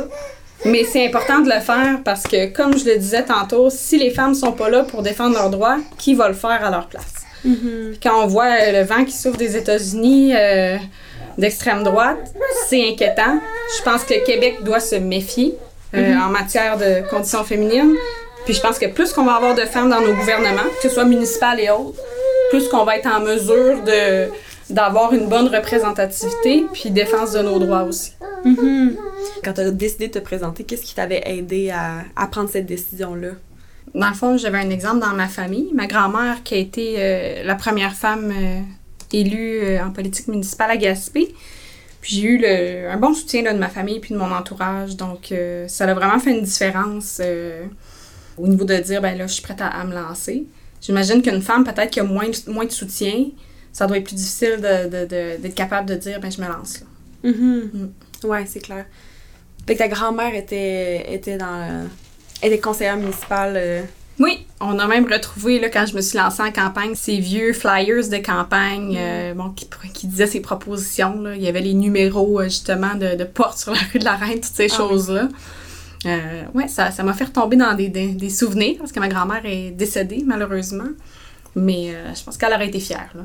Mais 0.66 0.84
c'est 0.84 1.06
important 1.06 1.40
de 1.40 1.50
le 1.50 1.60
faire 1.60 2.00
parce 2.04 2.24
que, 2.24 2.48
comme 2.48 2.78
je 2.78 2.86
le 2.86 2.98
disais 2.98 3.24
tantôt, 3.24 3.70
si 3.70 3.98
les 3.98 4.10
femmes 4.10 4.34
sont 4.34 4.52
pas 4.52 4.70
là 4.70 4.84
pour 4.84 5.04
défendre 5.04 5.36
leurs 5.36 5.52
droits, 5.52 5.78
qui 5.98 6.16
va 6.16 6.28
le 6.28 6.34
faire 6.34 6.66
à 6.66 6.72
leur 6.72 6.88
place? 6.88 7.26
Puis 7.42 8.00
Quand 8.02 8.24
on 8.24 8.28
voit 8.28 8.72
le 8.72 8.84
vent 8.84 9.06
qui 9.06 9.12
souffle 9.12 9.38
des 9.38 9.56
États-Unis 9.56 10.34
euh, 10.36 10.78
d'extrême 11.38 11.84
droite, 11.84 12.18
c'est 12.68 12.90
inquiétant. 12.90 13.40
Je 13.78 13.84
pense 13.84 14.04
que 14.04 14.16
le 14.16 14.22
Québec 14.22 14.64
doit 14.64 14.80
se 14.80 14.96
méfier 14.96 15.56
euh, 15.94 16.16
en 16.16 16.30
matière 16.30 16.78
de 16.78 17.08
conditions 17.10 17.44
féminines. 17.44 17.96
Puis 18.46 18.54
je 18.54 18.62
pense 18.62 18.80
que 18.80 18.88
plus 18.88 19.14
qu'on 19.14 19.26
va 19.26 19.36
avoir 19.36 19.56
de 19.56 19.62
femmes 19.62 19.90
dans 19.90 20.02
nos 20.02 20.14
gouvernements, 20.14 20.70
que 20.82 20.90
ce 20.90 20.94
soit 20.94 21.06
municipal 21.06 21.60
et 21.60 21.70
autres, 21.70 22.00
plus 22.50 22.68
qu'on 22.70 22.84
va 22.84 22.98
être 22.98 23.08
en 23.08 23.20
mesure 23.20 23.84
de 23.84 24.30
d'avoir 24.70 25.14
une 25.14 25.28
bonne 25.28 25.48
représentativité 25.48 26.66
puis 26.74 26.90
défense 26.92 27.32
de 27.34 27.40
nos 27.42 27.60
droits 27.60 27.84
aussi. 27.84 28.14
Quand 29.44 29.54
tu 29.54 29.62
as 29.62 29.72
décidé 29.72 30.08
de 30.08 30.14
te 30.14 30.20
présenter, 30.20 30.64
qu'est-ce 30.64 30.84
qui 30.84 30.96
t'avait 30.96 31.22
aidé 31.26 31.70
à, 31.70 32.04
à 32.16 32.28
prendre 32.28 32.50
cette 32.50 32.66
décision-là? 32.66 33.30
Dans 33.96 34.10
le 34.10 34.14
fond, 34.14 34.38
j'avais 34.38 34.58
un 34.60 34.70
exemple 34.70 35.00
dans 35.00 35.14
ma 35.14 35.28
famille. 35.28 35.72
Ma 35.74 35.88
grand-mère 35.88 36.44
qui 36.44 36.54
a 36.54 36.58
été 36.58 36.96
euh, 36.98 37.44
la 37.44 37.56
première 37.56 37.94
femme 37.96 38.32
euh, 38.36 38.60
élue 39.14 39.60
euh, 39.64 39.84
en 39.84 39.92
politique 39.92 40.28
municipale 40.28 40.72
à 40.72 40.78
Gaspé. 40.78 41.34
Puis 42.02 42.16
j'ai 42.18 42.28
eu 42.28 42.38
le- 42.38 42.90
un 42.90 42.98
bon 42.98 43.14
soutien 43.14 43.42
là, 43.44 43.54
de 43.54 43.60
ma 43.60 43.70
famille 43.70 44.00
puis 44.00 44.14
de 44.14 44.20
mon 44.20 44.32
entourage. 44.32 44.98
Donc 44.98 45.32
euh, 45.32 45.68
ça 45.68 45.86
a 45.86 45.94
vraiment 45.94 46.20
fait 46.20 46.38
une 46.38 46.44
différence 46.44 47.20
euh, 47.24 47.64
au 48.38 48.48
niveau 48.48 48.66
de 48.66 48.76
dire, 48.76 49.02
ben 49.02 49.18
là, 49.18 49.26
je 49.28 49.34
suis 49.34 49.42
prête 49.42 49.62
à, 49.62 49.68
à 49.68 49.84
me 49.86 49.96
lancer. 49.96 50.46
J'imagine 50.82 51.22
qu'une 51.22 51.42
femme, 51.42 51.64
peut-être 51.64 51.90
qui 51.90 52.00
a 52.00 52.04
moins, 52.04 52.26
moins 52.48 52.66
de 52.66 52.72
soutien, 52.72 53.26
ça 53.78 53.86
doit 53.86 53.98
être 53.98 54.06
plus 54.06 54.16
difficile 54.16 54.56
de- 54.58 54.90
de- 54.90 55.06
de- 55.06 55.42
d'être 55.42 55.54
capable 55.56 55.88
de 55.88 55.96
dire, 55.96 56.20
ben 56.20 56.32
je 56.32 56.42
me 56.42 56.48
lance 56.48 56.80
là. 56.82 57.30
Mm. 57.32 57.90
Ouais, 58.24 58.46
c'est 58.48 58.60
clair. 58.60 58.86
Fait 59.68 59.74
que 59.76 59.80
ta 59.80 59.88
grand-mère 59.88 60.34
était, 60.34 61.14
était 61.14 61.38
dans. 61.38 61.88
était 62.42 62.58
conseillère 62.60 62.98
municipale. 62.98 63.54
euh, 63.56 63.82
Oui, 64.20 64.46
on 64.62 64.80
a 64.80 64.88
même 64.88 65.06
retrouvé, 65.12 65.60
là, 65.60 65.70
quand 65.70 65.86
je 65.86 65.96
me 65.96 66.02
suis 66.02 66.18
lancée 66.18 66.42
en 66.42 66.52
campagne, 66.52 66.96
ces 66.96 67.20
vieux 67.20 67.54
flyers 67.54 68.10
de 68.10 68.18
campagne 68.18 68.96
euh, 68.98 69.34
bon, 69.36 69.50
qui, 69.52 69.68
qui 69.94 70.08
disaient 70.08 70.26
ses 70.26 70.40
propositions. 70.40 71.22
Là. 71.22 71.36
Il 71.36 71.42
y 71.44 71.48
avait 71.48 71.62
les 71.62 71.76
numéros, 71.76 72.40
euh, 72.40 72.46
justement, 72.46 72.96
de, 72.96 73.16
de 73.16 73.24
portes 73.26 73.60
sur 73.64 73.74
la 73.74 73.80
rue 73.94 74.00
de 74.00 74.06
la 74.06 74.16
Reine, 74.16 74.36
toutes 74.42 74.46
ces 74.46 74.64
Ah 74.72 74.76
oui. 74.82 74.90
choses-là. 74.90 75.30
Euh, 76.06 76.44
ouais, 76.56 76.68
ça 76.68 76.90
ça 76.92 77.04
m'a 77.04 77.14
fait 77.14 77.26
retomber 77.26 77.58
dans 77.58 77.74
des, 77.76 77.90
des, 77.90 78.08
des 78.10 78.30
souvenirs, 78.30 78.76
parce 78.80 78.92
que 78.92 79.00
ma 79.00 79.08
grand-mère 79.10 79.42
est 79.46 79.72
décédée, 79.72 80.24
malheureusement. 80.26 80.90
Mais 81.56 81.90
euh, 81.96 82.14
je 82.14 82.24
pense 82.24 82.38
qu'elle 82.38 82.54
aurait 82.54 82.68
été 82.68 82.80
fière. 82.80 83.10
Là. 83.16 83.24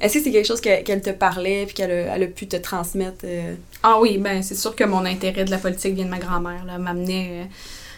Est-ce 0.00 0.14
que 0.14 0.22
c'est 0.24 0.30
quelque 0.30 0.46
chose 0.46 0.60
que- 0.60 0.82
qu'elle 0.82 1.02
te 1.02 1.10
parlait 1.10 1.64
puis 1.66 1.74
qu'elle 1.74 1.90
a, 1.90 2.14
elle 2.16 2.22
a 2.22 2.26
pu 2.26 2.46
te 2.46 2.56
transmettre? 2.56 3.24
euh? 3.24 3.54
Ah 3.82 3.98
oui, 4.00 4.18
ben 4.18 4.42
c'est 4.42 4.54
sûr 4.54 4.76
que 4.76 4.84
mon 4.84 5.04
intérêt 5.04 5.44
de 5.44 5.50
la 5.50 5.58
politique 5.58 5.94
vient 5.94 6.04
de 6.04 6.10
ma 6.10 6.18
grand-mère. 6.18 6.64
là. 6.66 6.74
Elle 6.76 6.82
m'amenait... 6.82 7.28
euh, 7.32 7.44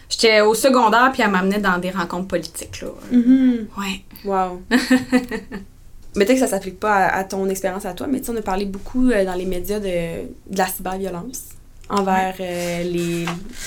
J'étais 0.08 0.40
au 0.40 0.54
secondaire, 0.54 1.10
puis 1.12 1.22
elle 1.22 1.30
m'amenait 1.30 1.60
dans 1.60 1.78
des 1.78 1.90
rencontres 1.90 2.26
politiques. 2.26 2.80
Là. 2.82 2.88
Ouais. 3.12 4.02
Wow. 4.24 4.60
mais 4.70 6.24
peut-être 6.24 6.34
que 6.34 6.38
ça 6.40 6.46
s'applique 6.48 6.80
pas 6.80 6.94
à, 6.94 7.18
à 7.18 7.24
ton 7.24 7.48
expérience 7.48 7.84
à 7.86 7.92
toi, 7.94 8.06
mais 8.08 8.18
tu 8.20 8.26
sais, 8.26 8.32
on 8.32 8.36
a 8.36 8.42
parlé 8.42 8.64
beaucoup 8.64 9.10
euh, 9.10 9.24
dans 9.24 9.34
les 9.34 9.44
médias 9.46 9.78
de, 9.78 9.86
de 9.86 10.58
la 10.58 10.66
cyberviolence 10.66 11.44
envers 11.88 12.34
les, 12.38 13.24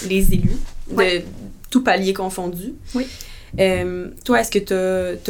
les 0.10 0.34
élus, 0.34 0.58
de 0.89 0.96
Ouais. 0.96 1.26
tout 1.69 1.82
palier 1.84 2.13
confondu. 2.13 2.74
Oui. 2.96 3.06
Euh, 3.60 4.10
toi, 4.26 4.42
est-ce 4.42 4.52
que 4.52 4.60
tu 4.60 4.74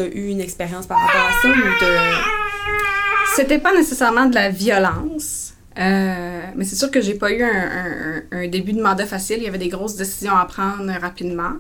as, 0.02 0.06
eu 0.06 0.28
une 0.30 0.40
expérience 0.42 0.86
par 0.88 0.98
rapport 0.98 1.22
à 1.22 1.42
ça 1.42 1.50
ou 1.50 3.36
C'était 3.36 3.60
pas 3.60 3.74
nécessairement 3.76 4.28
de 4.28 4.36
la 4.36 4.50
violence, 4.50 5.54
euh, 5.78 6.42
mais 6.56 6.64
c'est 6.64 6.76
sûr 6.76 6.90
que 6.92 7.02
j'ai 7.02 7.16
pas 7.16 7.32
eu 7.32 7.44
un, 7.44 8.22
un- 8.32 8.48
début 8.48 8.74
de 8.74 8.82
mandat 8.82 9.06
facile. 9.06 9.38
Il 9.40 9.44
y 9.44 9.48
avait 9.48 9.58
des 9.58 9.70
grosses 9.70 9.96
décisions 9.96 10.36
à 10.36 10.46
prendre 10.46 10.90
rapidement. 11.02 11.54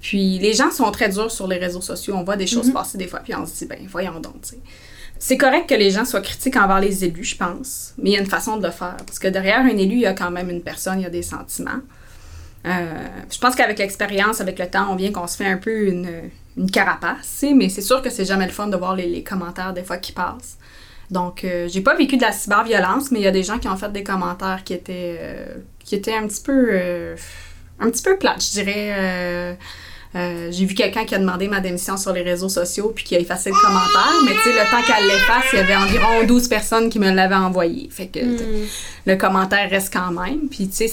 Puis 0.00 0.38
les 0.38 0.54
gens 0.54 0.70
sont 0.70 0.90
très 0.90 1.10
durs 1.10 1.30
sur 1.30 1.46
les 1.46 1.58
réseaux 1.58 1.82
sociaux. 1.82 2.14
On 2.16 2.24
voit 2.24 2.36
des 2.36 2.46
choses 2.46 2.72
passer 2.72 2.96
des 2.96 3.06
fois, 3.06 3.20
puis 3.20 3.34
on 3.34 3.44
se 3.44 3.52
dit, 3.58 3.66
ben 3.66 3.78
voyons 3.88 4.18
donc, 4.20 4.40
tu 4.42 4.50
sais. 4.50 4.58
C'est 5.18 5.36
correct 5.36 5.68
que 5.68 5.74
les 5.74 5.90
gens 5.90 6.06
soient 6.06 6.22
critiques 6.22 6.56
envers 6.56 6.80
les 6.80 7.04
élus, 7.04 7.24
je 7.24 7.36
pense, 7.36 7.92
mais 7.98 8.10
il 8.10 8.12
y 8.14 8.16
a 8.16 8.20
une 8.20 8.26
façon 8.26 8.56
de 8.56 8.64
le 8.64 8.72
faire. 8.72 8.96
Parce 9.04 9.18
que 9.18 9.28
derrière 9.28 9.58
un 9.58 9.76
élu, 9.76 9.96
il 9.96 10.00
y 10.00 10.06
a 10.06 10.14
quand 10.14 10.30
même 10.30 10.48
une 10.48 10.62
personne, 10.62 10.98
il 10.98 11.02
y 11.02 11.06
a 11.06 11.10
des 11.10 11.20
sentiments. 11.22 11.80
Euh, 12.66 13.08
je 13.30 13.38
pense 13.38 13.54
qu'avec 13.54 13.78
l'expérience, 13.78 14.40
avec 14.40 14.58
le 14.58 14.68
temps, 14.68 14.88
on 14.90 14.96
vient 14.96 15.12
qu'on 15.12 15.26
se 15.26 15.36
fait 15.36 15.46
un 15.46 15.56
peu 15.56 15.88
une, 15.88 16.08
une 16.56 16.70
carapace, 16.70 17.44
mais 17.54 17.68
c'est 17.68 17.80
sûr 17.80 18.02
que 18.02 18.10
c'est 18.10 18.24
jamais 18.26 18.46
le 18.46 18.52
fun 18.52 18.66
de 18.66 18.76
voir 18.76 18.94
les, 18.94 19.06
les 19.06 19.22
commentaires 19.22 19.72
des 19.72 19.82
fois 19.82 19.96
qui 19.96 20.12
passent. 20.12 20.58
Donc, 21.10 21.42
euh, 21.44 21.68
j'ai 21.68 21.80
pas 21.80 21.96
vécu 21.96 22.16
de 22.16 22.22
la 22.22 22.32
cyberviolence, 22.32 23.10
mais 23.10 23.18
il 23.20 23.22
y 23.22 23.26
a 23.28 23.32
des 23.32 23.42
gens 23.42 23.58
qui 23.58 23.66
ont 23.68 23.76
fait 23.76 23.90
des 23.90 24.04
commentaires 24.04 24.62
qui 24.64 24.74
étaient, 24.74 25.18
euh, 25.20 25.46
qui 25.84 25.94
était 25.94 26.14
un 26.14 26.26
petit 26.26 26.42
peu, 26.42 26.70
un 27.80 27.90
petit 27.90 28.02
peu 28.02 28.16
plate, 28.16 28.42
je 28.44 28.50
dirais. 28.62 29.56
Euh, 30.16 30.48
j'ai 30.50 30.64
vu 30.64 30.74
quelqu'un 30.74 31.04
qui 31.04 31.14
a 31.14 31.18
demandé 31.18 31.46
ma 31.46 31.60
démission 31.60 31.96
sur 31.96 32.12
les 32.12 32.22
réseaux 32.22 32.48
sociaux 32.48 32.92
puis 32.92 33.04
qui 33.04 33.14
a 33.14 33.20
effacé 33.20 33.48
le 33.50 33.54
commentaire, 33.54 34.12
mais 34.24 34.32
tu 34.32 34.40
sais, 34.40 34.52
le 34.52 34.68
temps 34.68 34.82
qu'elle 34.82 35.06
l'efface, 35.06 35.44
il 35.52 35.56
y 35.56 35.62
avait 35.62 35.76
environ 35.76 36.24
12 36.26 36.48
personnes 36.48 36.90
qui 36.90 36.98
me 36.98 37.12
l'avaient 37.12 37.36
envoyé. 37.36 37.88
Fait 37.92 38.08
que 38.08 38.18
Mm. 38.18 38.66
le 39.06 39.14
commentaire 39.16 39.70
reste 39.70 39.92
quand 39.92 40.10
même. 40.10 40.48
Puis 40.50 40.68
tu 40.68 40.88
sais, 40.88 40.92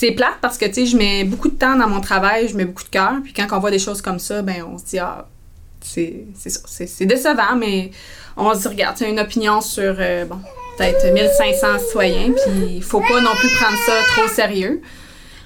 c'est 0.00 0.12
plate 0.12 0.38
parce 0.40 0.56
que 0.56 0.64
tu 0.64 0.72
sais, 0.72 0.86
je 0.86 0.96
mets 0.96 1.24
beaucoup 1.24 1.50
de 1.50 1.56
temps 1.56 1.76
dans 1.76 1.86
mon 1.86 2.00
travail, 2.00 2.48
je 2.48 2.56
mets 2.56 2.64
beaucoup 2.64 2.84
de 2.84 2.88
cœur. 2.88 3.16
Puis 3.22 3.34
quand 3.34 3.46
on 3.52 3.58
voit 3.58 3.70
des 3.70 3.78
choses 3.78 4.00
comme 4.00 4.18
ça, 4.18 4.40
ben 4.40 4.64
on 4.66 4.78
se 4.78 4.84
dit, 4.86 4.98
ah, 4.98 5.26
c'est 5.82 6.24
décevant, 7.00 7.54
mais 7.58 7.90
on 8.34 8.54
se 8.54 8.60
dit, 8.60 8.68
regarde, 8.68 8.96
c'est 8.96 9.10
une 9.10 9.20
opinion 9.20 9.60
sur, 9.60 9.94
euh, 9.98 10.24
bon, 10.24 10.38
peut-être 10.78 11.12
1500 11.12 11.66
citoyens, 11.86 12.32
puis 12.32 12.76
il 12.76 12.82
faut 12.82 13.00
pas 13.00 13.20
non 13.20 13.34
plus 13.38 13.50
prendre 13.60 13.76
ça 13.84 13.92
trop 14.16 14.26
sérieux. 14.28 14.80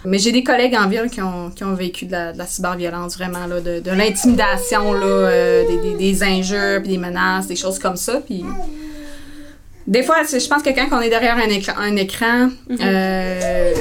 Mais 0.04 0.18
j'ai 0.18 0.30
des 0.30 0.44
collègues 0.44 0.76
en 0.76 0.86
ville 0.86 1.10
qui 1.10 1.20
ont, 1.20 1.50
qui 1.50 1.64
ont 1.64 1.74
vécu 1.74 2.06
de 2.06 2.12
la, 2.12 2.46
cyberviolence, 2.46 3.16
vraiment, 3.16 3.46
là, 3.48 3.60
de, 3.60 3.90
l'intimidation, 3.90 4.92
euh, 4.94 5.66
des, 5.66 5.78
des, 5.78 5.94
des 5.96 6.22
injures, 6.22 6.80
puis 6.80 6.90
des 6.90 6.98
menaces, 6.98 7.48
des 7.48 7.56
choses 7.56 7.80
comme 7.80 7.96
ça. 7.96 8.20
Puis 8.20 8.44
des 9.87 10.03
fois, 10.03 10.16
je 10.23 10.49
pense 10.49 10.62
que 10.62 10.70
quand 10.70 10.87
on 10.97 11.01
est 11.01 11.11
derrière 11.11 11.37
un 11.37 11.49
écran, 11.51 11.75
un 11.79 11.97
écran 11.97 12.49
euh, 12.81 13.75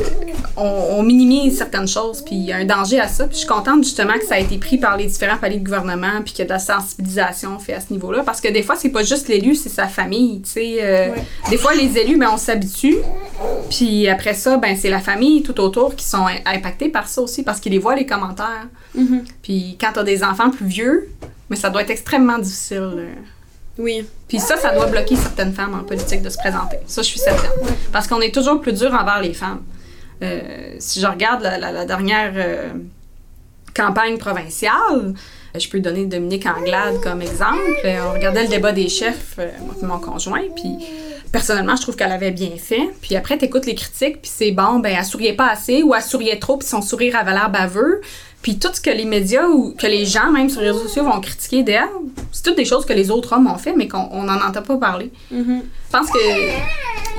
on, 0.58 0.63
on 0.98 1.04
minimise 1.04 1.58
certaines 1.58 1.88
choses, 1.88 2.22
puis 2.24 2.36
il 2.36 2.44
y 2.46 2.52
a 2.52 2.58
un 2.58 2.66
danger 2.66 3.00
à 3.00 3.08
ça. 3.08 3.24
Puis 3.26 3.34
je 3.36 3.39
suis 3.39 3.48
contente 3.48 3.84
justement 3.84 4.13
que 4.13 4.26
ça 4.26 4.36
a 4.36 4.39
été 4.39 4.58
pris 4.58 4.78
par 4.78 4.98
les 4.98 5.06
différents 5.06 5.38
paliers 5.38 5.60
de 5.60 5.63
gouvernement, 5.66 6.22
puis 6.24 6.34
qu'il 6.34 6.39
y 6.39 6.42
a 6.44 6.46
de 6.46 6.50
la 6.54 6.60
sensibilisation 6.60 7.58
fait 7.60 7.74
à 7.74 7.80
ce 7.80 7.92
niveau-là, 7.94 8.24
parce 8.24 8.42
que 8.42 8.50
des 8.52 8.63
fois, 8.63 8.76
c'est 8.76 8.89
pas 8.89 9.04
juste 9.04 9.28
l'élu, 9.30 9.56
c'est 9.56 9.70
sa 9.70 9.88
famille, 9.88 10.42
tu 10.42 10.50
sais. 10.52 10.76
euh, 10.82 11.10
Ouais. 11.13 11.24
Des 11.50 11.58
fois, 11.58 11.74
les 11.74 11.98
élus, 11.98 12.18
ben, 12.18 12.30
on 12.34 12.38
s'habitue, 12.38 12.98
puis 13.70 14.08
après 14.08 14.34
ça, 14.34 14.58
ben, 14.58 14.76
c'est 14.76 14.89
la 14.89 15.00
famille 15.00 15.42
tout 15.44 15.60
autour 15.60 15.96
qui 15.96 16.06
sont 16.06 16.26
im- 16.28 16.39
impactés 16.46 16.89
par 16.89 17.08
ça 17.08 17.22
aussi, 17.22 17.44
parce 17.44 17.60
qu'ils 17.60 17.72
les 17.72 17.80
voient 17.80 17.96
les 17.96 18.06
commentaires. 18.06 18.68
Mhm. 18.96 19.24
Puis 19.42 19.78
quand 19.82 19.89
t'as 19.94 20.04
des 20.04 20.24
enfants 20.24 20.50
plus 20.50 20.66
vieux, 20.68 21.10
mais 21.50 21.56
ça 21.56 21.70
doit 21.70 21.82
être 21.82 21.89
extrêmement 21.92 22.38
difficile. 22.38 22.92
euh, 22.96 23.08
Oui. 23.77 24.05
puis 24.27 24.39
ça, 24.39 24.55
ça 24.55 24.73
doit 24.73 24.86
bloquer 24.86 25.15
certaines 25.15 25.53
femmes 25.53 25.73
en 25.73 25.83
politique 25.83 26.21
de 26.21 26.29
se 26.29 26.38
présenter. 26.38 26.77
Ça, 26.86 27.01
je 27.01 27.07
suis 27.07 27.19
certaine. 27.19 27.51
Parce 27.91 28.07
qu'on 28.07 28.21
est 28.21 28.33
toujours 28.33 28.62
plus 28.62 28.73
dur 28.73 28.93
envers 28.93 29.21
les 29.21 29.33
femmes. 29.33 29.63
Euh, 30.21 30.75
si 30.79 30.99
je 30.99 31.07
regarde 31.07 31.41
la, 31.41 31.86
dernière 31.86 32.33
euh, 32.36 32.69
campagne 33.75 34.17
provinciale, 34.17 35.15
euh, 35.55 35.59
je 35.59 35.67
peux 35.67 35.79
donner 35.79 36.05
Dominique 36.05 36.45
Anglade 36.45 37.01
comme 37.01 37.21
exemple. 37.21 37.59
On 37.83 38.13
regardait 38.13 38.43
le 38.43 38.49
débat 38.49 38.71
des 38.71 38.89
chefs, 38.89 39.39
mon 39.81 39.99
conjoint, 39.99 40.43
puis 40.55 40.77
personnellement, 41.31 41.75
je 41.75 41.81
trouve 41.81 41.95
qu'elle 41.95 42.12
avait 42.12 42.31
bien 42.31 42.55
fait. 42.57 42.89
Puis 43.01 43.15
après, 43.15 43.38
t'écoutes 43.38 43.65
les 43.65 43.75
critiques, 43.75 44.21
puis 44.21 44.31
c'est 44.33 44.51
bon, 44.51 44.79
ben 44.79 44.95
elle 44.97 45.03
souriait 45.03 45.33
pas 45.33 45.49
assez 45.49 45.83
ou 45.83 45.93
elle 45.95 46.01
souriait 46.01 46.39
trop, 46.39 46.57
puis 46.57 46.67
son 46.67 46.81
sourire 46.81 47.15
avait 47.17 47.33
l'air 47.33 47.49
baveux. 47.49 48.01
Puis 48.43 48.60
tout 48.60 48.67
ce 48.73 48.82
que 48.82 48.89
les 48.89 49.06
médias 49.06 49.47
ou 49.47 49.73
que 49.75 49.88
les 49.88 50.06
gens, 50.06 50.29
même 50.29 50.49
sur 50.49 50.60
les 50.62 50.67
réseaux 50.67 50.84
sociaux, 50.84 51.06
vont 51.06 51.21
critiquer 51.21 51.63
d'elle, 51.63 51.88
c'est 52.32 52.43
toutes 52.43 52.58
des 52.58 52.65
choses 52.65 52.86
que 52.86 52.91
les 52.91 53.10
autres 53.10 53.34
hommes 53.34 53.47
ont 53.47 53.58
fait, 53.58 53.73
mais 53.73 53.88
qu'on 53.88 54.21
n'en 54.21 54.36
entend 54.36 54.62
pas 54.62 54.77
parler. 54.77 55.12
Mhm. 55.32 55.63
Je 55.63 55.97
pense 55.97 56.12
que 56.12 56.19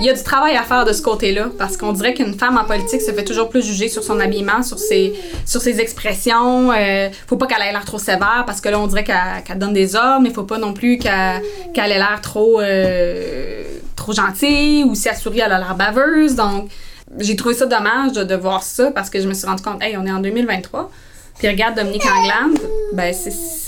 il 0.01 0.05
y 0.05 0.11
a 0.11 0.13
du 0.13 0.23
travail 0.23 0.57
à 0.57 0.63
faire 0.65 0.85
de 0.85 0.93
ce 0.93 1.01
côté-là, 1.01 1.47
parce 1.57 1.77
qu'on 1.77 1.93
dirait 1.93 2.15
qu'une 2.15 2.35
femme 2.35 2.59
en 2.59 2.65
politique 2.65 3.01
se 3.01 3.13
fait 3.13 3.25
toujours 3.25 3.49
plus 3.49 3.65
juger 3.65 3.89
sur 3.89 4.03
son 4.03 4.19
habillement, 4.21 4.63
sur 4.63 4.79
ses, 4.79 5.15
sur 5.47 5.63
ses 5.63 5.81
expressions. 5.81 6.73
Euh, 6.73 7.09
faut 7.27 7.37
pas 7.37 7.47
qu'elle 7.47 7.63
ait 7.63 7.73
l'air 7.73 7.85
trop 7.85 7.99
sévère, 7.99 8.43
parce 8.47 8.61
que 8.61 8.69
là, 8.69 8.79
on 8.79 8.87
dirait 8.87 9.05
qu'elle 9.05 9.43
qu'elle 9.47 9.59
donne 9.59 9.73
des 9.73 9.97
ordres, 9.97 10.21
mais 10.21 10.31
faut 10.31 10.43
pas 10.43 10.59
non 10.59 10.75
plus 10.75 10.99
qu'elle 10.99 11.41
qu'elle 11.73 11.93
ait 11.93 11.99
l'air 11.99 12.21
trop, 12.21 12.61
euh, 12.61 13.63
trop 13.97 14.13
gentille, 14.13 14.85
ou 14.85 14.95
si 14.95 15.09
elle 15.09 15.17
sourit, 15.17 15.41
elle 15.41 15.53
a 15.53 15.59
l'air 15.59 15.75
baveuse. 15.75 16.35
Donc, 16.35 16.71
j'ai 17.19 17.37
trouvé 17.37 17.55
ça 17.55 17.67
dommage 17.67 18.13
de, 18.13 18.25
de 18.25 18.35
voir 18.35 18.63
ça, 18.63 18.91
parce 18.91 19.09
que 19.09 19.21
je 19.21 19.29
me 19.29 19.33
suis 19.33 19.47
rendu 19.47 19.63
compte, 19.63 19.83
hey, 19.83 19.97
on 19.97 20.05
est 20.05 20.13
en 20.13 20.21
2023. 20.21 20.91
Puis 21.39 21.49
regarde 21.49 21.77
Dominique 21.77 22.05
Anglade, 22.07 22.61
ben 22.93 23.13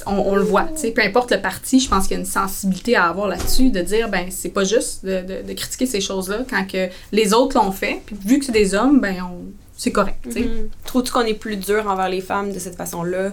on, 0.06 0.12
on 0.12 0.36
le 0.36 0.42
voit. 0.42 0.68
Peu 0.94 1.02
importe 1.02 1.32
le 1.32 1.40
parti, 1.40 1.80
je 1.80 1.88
pense 1.88 2.04
qu'il 2.06 2.12
y 2.12 2.16
a 2.16 2.20
une 2.20 2.26
sensibilité 2.26 2.94
à 2.96 3.04
avoir 3.06 3.26
là-dessus, 3.28 3.70
de 3.70 3.80
dire 3.80 4.08
ben 4.08 4.26
c'est 4.30 4.50
pas 4.50 4.64
juste 4.64 5.04
de, 5.04 5.22
de- 5.22 5.42
de 5.46 5.52
critiquer 5.52 5.86
ces 5.86 6.00
choses-là 6.00 6.38
quand 6.48 6.64
que 6.66 6.88
les 7.12 7.34
autres 7.34 7.56
l'ont 7.58 7.72
fait. 7.72 8.02
Puis 8.06 8.16
vu 8.24 8.38
que 8.38 8.44
c'est 8.44 8.52
des 8.52 8.74
hommes, 8.74 9.00
ben 9.00 9.16
on, 9.22 9.46
c'est 9.76 9.90
correct. 9.92 10.24
sais. 10.30 10.40
Mhm. 10.40 10.68
Trouves-tu 10.84 11.10
qu'on 11.12 11.22
est 11.26 11.34
plus 11.34 11.56
dur 11.56 11.86
envers 11.88 12.08
les 12.08 12.20
femmes 12.20 12.52
de 12.52 12.58
cette 12.58 12.76
façon-là? 12.76 13.32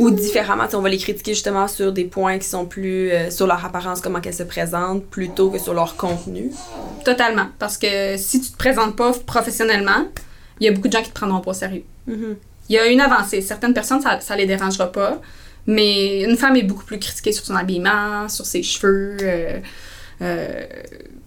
Ou 0.00 0.10
différemment, 0.10 0.64
on 0.74 0.80
va 0.80 0.88
les 0.88 0.96
critiquer 0.98 1.34
justement 1.34 1.68
sur 1.68 1.92
des 1.92 2.04
points 2.04 2.38
qui 2.38 2.46
sont 2.48 2.66
plus 2.66 3.10
euh, 3.10 3.30
sur 3.30 3.46
leur 3.46 3.64
apparence, 3.64 4.00
comment 4.00 4.20
qu'elles 4.20 4.32
se 4.34 4.44
présentent, 4.44 5.04
plutôt 5.06 5.50
que 5.50 5.58
sur 5.58 5.74
leur 5.74 5.96
contenu? 5.96 6.50
Totalement. 7.04 7.46
Parce 7.58 7.76
que 7.76 8.16
si 8.16 8.40
tu 8.40 8.50
te 8.52 8.56
présentes 8.56 8.96
pas 8.96 9.12
professionnellement, 9.26 10.06
il 10.60 10.66
y 10.66 10.68
a 10.68 10.72
beaucoup 10.72 10.88
de 10.88 10.92
gens 10.92 11.02
qui 11.02 11.10
te 11.10 11.14
prendront 11.14 11.40
pas 11.40 11.50
au 11.50 11.54
sérieux. 11.54 11.84
Mhm. 12.06 12.36
Il 12.68 12.74
y 12.74 12.78
a 12.78 12.86
une 12.86 13.00
avancée. 13.00 13.40
Certaines 13.40 13.74
personnes, 13.74 14.00
ça, 14.00 14.20
ça 14.20 14.36
les 14.36 14.46
dérangera 14.46 14.90
pas. 14.92 15.20
Mais 15.66 16.22
une 16.22 16.36
femme 16.36 16.56
est 16.56 16.62
beaucoup 16.62 16.84
plus 16.84 16.98
critiquée 16.98 17.32
sur 17.32 17.44
son 17.44 17.54
habillement, 17.54 18.28
sur 18.28 18.46
ses 18.46 18.62
cheveux. 18.62 19.16
euh, 19.20 19.58
euh, 20.22 20.62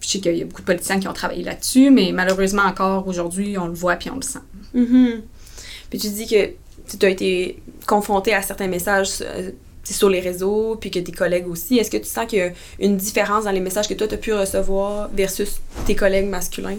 je 0.00 0.08
sais 0.08 0.20
qu'il 0.20 0.36
y 0.36 0.42
a 0.42 0.44
beaucoup 0.44 0.60
de 0.60 0.66
politiciens 0.66 0.98
qui 1.00 1.08
ont 1.08 1.12
travaillé 1.12 1.42
là-dessus, 1.44 1.90
mais 1.90 2.10
malheureusement 2.12 2.62
encore 2.62 3.06
aujourd'hui, 3.06 3.56
on 3.56 3.66
le 3.66 3.72
voit 3.72 3.96
puis 3.96 4.10
on 4.10 4.16
le 4.16 4.22
sent. 4.22 4.40
Mhm. 4.74 5.22
Puis 5.90 5.98
tu 5.98 6.08
dis 6.08 6.26
que 6.26 6.50
tu 6.98 7.06
as 7.06 7.08
été 7.08 7.62
confronté 7.86 8.34
à 8.34 8.42
certains 8.42 8.66
messages 8.66 9.20
euh, 9.22 9.50
sur 9.84 10.08
les 10.08 10.20
réseaux, 10.20 10.76
puis 10.76 10.90
que 10.90 10.98
tes 10.98 11.12
collègues 11.12 11.48
aussi. 11.48 11.78
Est-ce 11.78 11.90
que 11.90 11.96
tu 11.96 12.04
sens 12.04 12.26
qu'il 12.26 12.38
y 12.38 12.42
a 12.42 12.50
une 12.80 12.96
différence 12.96 13.44
dans 13.44 13.50
les 13.50 13.60
messages 13.60 13.88
que 13.88 13.94
toi, 13.94 14.06
tu 14.08 14.14
as 14.14 14.18
pu 14.18 14.32
recevoir 14.32 15.08
versus 15.14 15.60
tes 15.86 15.94
collègues 15.94 16.28
masculins? 16.28 16.78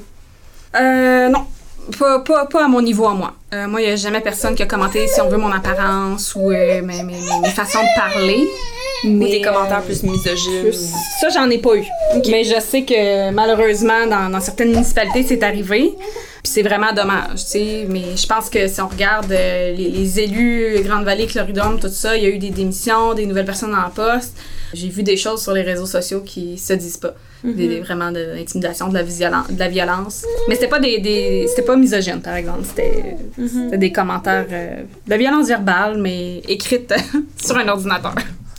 Euh, 0.76 1.30
non. 1.30 1.46
Pas, 2.00 2.20
pas, 2.20 2.46
pas 2.46 2.66
à 2.66 2.68
mon 2.68 2.82
niveau 2.82 3.06
à 3.06 3.14
moi. 3.14 3.34
Euh, 3.54 3.68
moi, 3.68 3.82
il 3.82 3.88
n'y 3.88 3.92
a 3.92 3.96
jamais 3.96 4.22
personne 4.22 4.56
qui 4.56 4.64
a 4.64 4.66
commenté, 4.66 5.08
si 5.08 5.20
on 5.22 5.30
veut, 5.30 5.38
mon 5.38 5.52
apparence 5.52 6.34
ou 6.36 6.50
euh, 6.52 6.82
mes, 6.82 7.04
mes, 7.04 7.20
mes 7.42 7.50
façons 7.50 7.82
de 7.82 8.00
parler. 8.00 8.48
Ou 9.06 9.20
des 9.20 9.42
commentaires 9.42 9.80
euh, 9.80 9.86
plus 9.86 10.02
misogynes? 10.02 10.72
Ça, 11.20 11.28
j'en 11.30 11.50
ai 11.50 11.58
pas 11.58 11.76
eu. 11.76 11.84
Mais 12.30 12.46
je 12.46 12.58
sais 12.62 12.84
que 12.84 13.32
malheureusement, 13.32 14.08
dans, 14.08 14.30
dans 14.30 14.40
certaines 14.40 14.72
municipalités, 14.72 15.24
c'est 15.24 15.44
arrivé. 15.44 15.94
Puis 16.42 16.52
c'est 16.54 16.62
vraiment 16.62 16.94
dommage, 16.94 17.44
tu 17.46 17.52
sais. 17.52 17.86
Mais 17.90 18.16
je 18.16 18.28
pense 18.28 18.50
que 18.50 18.68
si 18.68 18.80
on 18.82 18.88
regarde 18.88 19.32
euh, 19.32 19.74
les, 19.74 19.90
les 19.90 20.20
élus, 20.22 20.82
Grande-Vallée, 20.86 21.28
Cloridum, 21.28 21.80
tout 21.80 21.90
ça, 21.90 22.16
il 22.16 22.24
y 22.24 22.26
a 22.26 22.30
eu 22.30 22.38
des 22.38 22.50
démissions, 22.50 23.14
des 23.14 23.26
nouvelles 23.26 23.46
personnes 23.46 23.76
en 23.76 23.90
poste. 23.90 24.38
J'ai 24.74 24.88
vu 24.88 25.04
des 25.04 25.18
choses 25.18 25.42
sur 25.42 25.54
les 25.54 25.64
réseaux 25.64 25.86
sociaux 25.86 26.22
qui 26.22 26.58
se 26.58 26.74
disent 26.74 26.98
pas. 26.98 27.14
Des- 27.44 27.82
vraiment 27.82 28.12
de 28.12 28.36
l'intimidation, 28.36 28.88
de 28.88 28.94
la, 28.94 29.04
de 29.04 29.60
la 29.60 29.68
violence. 29.68 30.24
Mais 30.48 30.56
c'était 30.56 30.68
pas 30.70 30.80
des, 30.80 31.00
des- 31.00 31.46
c'était 31.50 31.62
pas 31.64 31.76
misogyne, 31.76 32.22
par 32.22 32.36
exemple. 32.36 32.64
C'était 32.64 33.18
c'était 33.36 33.78
des 33.78 33.92
commentaires 33.92 34.46
euh, 34.52 34.78
de 35.06 35.10
la 35.10 35.18
violence 35.18 35.48
verbale, 35.48 35.98
mais 36.00 36.38
écrite 36.48 36.94
sur 37.44 37.58
un 37.58 37.68
ordinateur. 37.68 38.16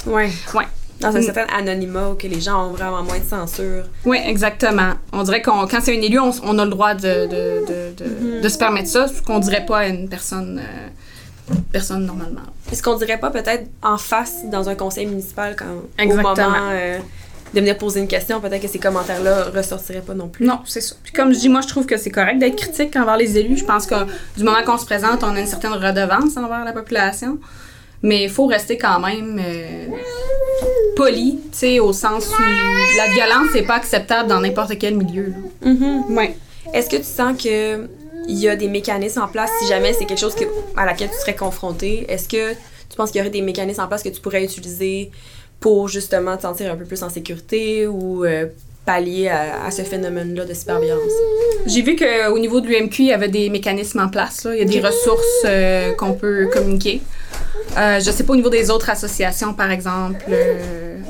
Ouais. 0.07 0.31
Ouais. 0.55 0.65
Dans 1.01 1.15
un 1.17 1.19
Mm. 1.21 1.23
certain 1.23 1.47
anonymat 1.57 2.11
où 2.11 2.15
que 2.15 2.27
les 2.29 2.41
gens 2.41 2.69
ont 2.69 2.73
vraiment 2.73 3.03
moins 3.03 3.19
de 3.19 3.25
censure. 3.25 3.85
Oui, 4.05 4.19
exactement. 4.25 4.93
On 5.13 5.23
dirait 5.23 5.43
qu'on 5.43 5.67
quand 5.67 5.81
c'est 5.83 5.97
un 5.97 6.01
élu, 6.01 6.19
on, 6.21 6.31
on 6.45 6.59
a 6.59 6.65
le 6.65 6.71
droit 6.71 6.95
de, 6.95 7.27
de, 7.27 7.67
de, 7.67 8.05
de, 8.05 8.41
de 8.43 8.49
se 8.49 8.57
permettre 8.59 8.89
ça, 8.89 9.09
ce 9.09 9.21
qu'on 9.21 9.39
dirait 9.41 9.67
pas 9.67 9.79
à 9.81 9.87
une 9.89 10.09
personne, 10.09 10.61
euh, 10.63 11.55
personne 11.73 12.07
normalement. 12.07 12.41
Est-ce 12.71 12.83
qu'on 12.83 12.97
dirait 12.97 13.19
pas 13.19 13.31
peut-être 13.31 13.67
en 13.83 13.99
face 13.99 14.45
dans 14.51 14.69
un 14.69 14.75
conseil 14.77 15.07
municipal 15.07 15.57
quand 15.59 15.65
au 15.67 15.89
Exactement. 16.03 16.51
moment 16.51 16.71
euh, 16.73 16.99
de 17.55 17.61
venir 17.61 17.79
poser 17.79 18.01
une 18.01 18.09
question, 18.09 18.41
peut-être 18.41 18.61
que 18.61 18.69
ces 18.69 18.79
commentaires-là 18.79 19.45
ressortiraient 19.55 20.01
pas 20.01 20.15
non 20.15 20.29
plus? 20.29 20.45
Non, 20.45 20.61
c'est 20.67 20.81
ça. 20.81 20.97
Puis 21.03 21.13
comme 21.13 21.33
je 21.33 21.39
dis, 21.39 21.49
moi, 21.49 21.61
je 21.61 21.69
trouve 21.69 21.87
que 21.87 21.97
c'est 21.97 22.11
correct 22.11 22.39
d'être 22.39 22.57
critique 22.57 22.95
envers 22.97 23.17
les 23.17 23.39
élus. 23.39 23.57
Je 23.57 23.65
pense 23.65 23.87
que 23.87 23.95
du 24.37 24.45
moment 24.45 24.63
qu'on 24.65 24.79
se 24.79 24.85
présente, 24.85 25.23
on 25.23 25.35
a 25.35 25.41
une 25.41 25.47
certaine 25.47 25.73
redevance 25.73 26.37
envers 26.37 26.65
la 26.65 26.73
population. 26.73 27.39
Mais 28.03 28.25
il 28.25 28.31
faut 28.31 28.45
rester 28.47 28.77
quand 28.77 29.01
même 29.01 29.41
euh, 29.43 29.87
poli, 30.95 31.39
tu 31.53 31.59
sais, 31.59 31.81
au 31.81 31.95
sens 31.95 32.29
où 32.29 32.43
la 32.99 33.09
violence, 33.15 33.49
c'est 33.55 33.63
pas 33.63 33.77
acceptable 33.77 34.29
dans 34.29 34.41
n'importe 34.41 34.79
quel 34.79 34.95
milieu. 34.95 35.29
là. 35.63 35.71
Mhm. 35.71 36.15
Ouais. 36.15 36.37
Est-ce 36.75 36.91
que 36.91 36.97
tu 36.97 37.05
sens 37.05 37.43
que 37.43 37.89
il 38.27 38.39
y 38.39 38.49
a 38.49 38.57
des 38.57 38.69
mécanismes 38.69 39.23
en 39.23 39.29
place 39.29 39.51
si 39.61 39.69
jamais 39.69 39.93
c'est 39.93 40.07
quelque 40.07 40.21
chose 40.21 40.35
que, 40.35 40.45
à 40.77 40.85
laquelle 40.87 41.11
tu 41.11 41.17
serais 41.19 41.35
confronté? 41.35 42.05
Est-ce 42.09 42.29
que 42.29 42.53
tu 42.53 42.97
penses 42.97 43.11
qu'il 43.11 43.19
y 43.19 43.23
aurait 43.23 43.31
des 43.31 43.43
mécanismes 43.43 43.81
en 43.81 43.87
place 43.89 44.03
que 44.03 44.09
tu 44.09 44.21
pourrais 44.21 44.45
utiliser 44.45 45.11
pour 45.65 45.89
justement 45.89 46.37
te 46.37 46.43
sentir 46.43 46.71
un 46.71 46.77
peu 46.77 46.85
plus 46.85 47.03
en 47.03 47.09
sécurité 47.09 47.87
ou 47.87 48.27
euh, 48.27 48.49
pallier 48.85 49.29
à, 49.31 49.65
à 49.65 49.71
ce 49.71 49.81
phénomène-là 49.81 50.45
de 50.45 50.53
cyberviolence? 50.53 51.17
J'ai 51.65 51.81
vu 51.81 51.97
qu'au 51.97 52.39
niveau 52.39 52.61
de 52.61 52.67
l'UMQ, 52.67 53.03
il 53.05 53.07
y 53.07 53.13
avait 53.15 53.31
des 53.31 53.49
mécanismes 53.49 54.01
en 54.01 54.11
place. 54.11 54.45
Là. 54.45 54.55
Il 54.55 54.59
y 54.59 54.61
a 54.61 54.67
des 54.67 54.87
ressources 54.87 55.43
euh, 55.47 55.95
qu'on 55.95 56.13
peut 56.13 56.51
communiquer. 56.53 57.01
Euh, 57.79 57.99
je 57.99 58.11
sais 58.11 58.25
pas 58.25 58.35
au 58.35 58.37
niveau 58.37 58.51
des 58.51 58.69
autres 58.69 58.91
associations, 58.91 59.55
par 59.55 59.71
exemple, 59.71 60.23
mais 60.29 60.59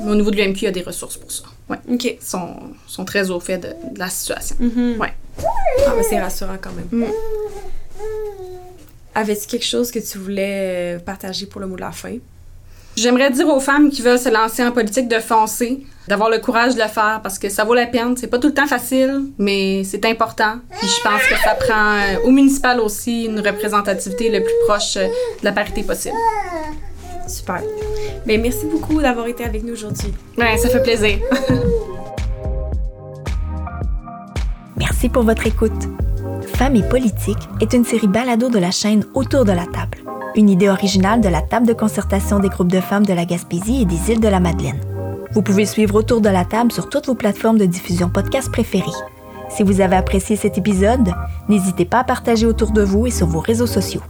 au 0.09 0.15
niveau 0.15 0.31
de 0.31 0.37
l'UMQ, 0.37 0.59
il 0.61 0.63
y 0.63 0.67
a 0.67 0.71
des 0.71 0.83
ressources 0.83 1.17
pour 1.17 1.33
ça. 1.33 1.43
Ouais. 1.69 1.79
OK. 1.91 2.05
Ils 2.05 2.17
sont, 2.25 2.55
sont 2.87 3.03
très 3.03 3.29
au 3.31 3.41
fait 3.41 3.57
de, 3.57 3.67
de 3.93 3.99
la 3.99 4.09
situation. 4.09 4.55
Mhm. 4.57 4.95
Ouais. 5.01 5.13
Ah, 5.85 5.93
mais 5.97 6.03
c'est 6.09 6.21
rassurant 6.21 6.55
quand 6.61 6.71
même. 6.71 6.87
Mm. 6.93 7.11
Avais-tu 9.15 9.47
quelque 9.47 9.65
chose 9.65 9.91
que 9.91 9.99
tu 9.99 10.17
voulais 10.17 10.97
partager 11.05 11.45
pour 11.45 11.59
le 11.59 11.67
mot 11.67 11.75
de 11.75 11.81
la 11.81 11.91
fin? 11.91 12.15
J'aimerais 12.95 13.29
dire 13.29 13.47
aux 13.49 13.59
femmes 13.59 13.89
qui 13.89 14.01
veulent 14.01 14.19
se 14.19 14.29
lancer 14.29 14.63
en 14.63 14.71
politique 14.71 15.07
de 15.09 15.19
foncer, 15.19 15.85
d'avoir 16.07 16.29
le 16.29 16.37
courage 16.39 16.75
de 16.75 16.81
le 16.81 16.87
faire 16.87 17.19
parce 17.21 17.37
que 17.37 17.49
ça 17.49 17.65
vaut 17.65 17.73
la 17.73 17.87
peine. 17.87 18.15
C'est 18.15 18.27
pas 18.27 18.39
tout 18.39 18.47
le 18.47 18.53
temps 18.53 18.67
facile, 18.67 19.23
mais 19.37 19.83
c'est 19.83 20.05
important. 20.05 20.59
Puis 20.79 20.87
je 20.87 21.03
pense 21.03 21.21
que 21.23 21.35
ça 21.43 21.55
prend 21.55 21.95
euh, 21.95 22.25
au 22.25 22.31
municipal 22.31 22.79
aussi 22.79 23.25
une 23.25 23.39
représentativité 23.39 24.29
le 24.29 24.41
plus 24.41 24.53
proche 24.67 24.95
euh, 24.97 25.07
de 25.07 25.43
la 25.43 25.51
parité 25.51 25.83
possible. 25.83 26.15
Super. 27.27 27.61
Mais 28.25 28.37
merci 28.37 28.65
beaucoup 28.65 29.01
d'avoir 29.01 29.27
été 29.27 29.43
avec 29.43 29.63
nous 29.63 29.73
aujourd'hui. 29.73 30.13
Ouais, 30.37 30.57
ça 30.57 30.69
fait 30.69 30.83
plaisir. 30.83 31.19
Merci 34.77 35.09
pour 35.09 35.23
votre 35.23 35.47
écoute. 35.47 35.71
Femmes 36.55 36.75
et 36.75 36.83
politique 36.83 37.37
est 37.61 37.73
une 37.73 37.85
série 37.85 38.07
balado 38.07 38.49
de 38.49 38.59
la 38.59 38.71
chaîne 38.71 39.05
Autour 39.13 39.45
de 39.45 39.51
la 39.51 39.65
table, 39.65 39.97
une 40.35 40.49
idée 40.49 40.69
originale 40.69 41.21
de 41.21 41.29
la 41.29 41.41
table 41.41 41.67
de 41.67 41.73
concertation 41.73 42.39
des 42.39 42.49
groupes 42.49 42.71
de 42.71 42.79
femmes 42.79 43.05
de 43.05 43.13
la 43.13 43.25
Gaspésie 43.25 43.81
et 43.81 43.85
des 43.85 44.11
îles 44.11 44.19
de 44.19 44.27
la 44.27 44.39
Madeleine. 44.39 44.79
Vous 45.31 45.41
pouvez 45.41 45.65
suivre 45.65 45.95
Autour 45.95 46.21
de 46.21 46.29
la 46.29 46.45
table 46.45 46.71
sur 46.71 46.89
toutes 46.89 47.07
vos 47.07 47.15
plateformes 47.15 47.57
de 47.57 47.65
diffusion 47.65 48.09
podcast 48.09 48.51
préférées. 48.51 48.85
Si 49.49 49.63
vous 49.63 49.81
avez 49.81 49.95
apprécié 49.95 50.35
cet 50.35 50.57
épisode, 50.57 51.13
n'hésitez 51.49 51.85
pas 51.85 51.99
à 51.99 52.03
partager 52.03 52.45
autour 52.45 52.71
de 52.71 52.81
vous 52.81 53.07
et 53.07 53.11
sur 53.11 53.27
vos 53.27 53.39
réseaux 53.39 53.67
sociaux. 53.67 54.01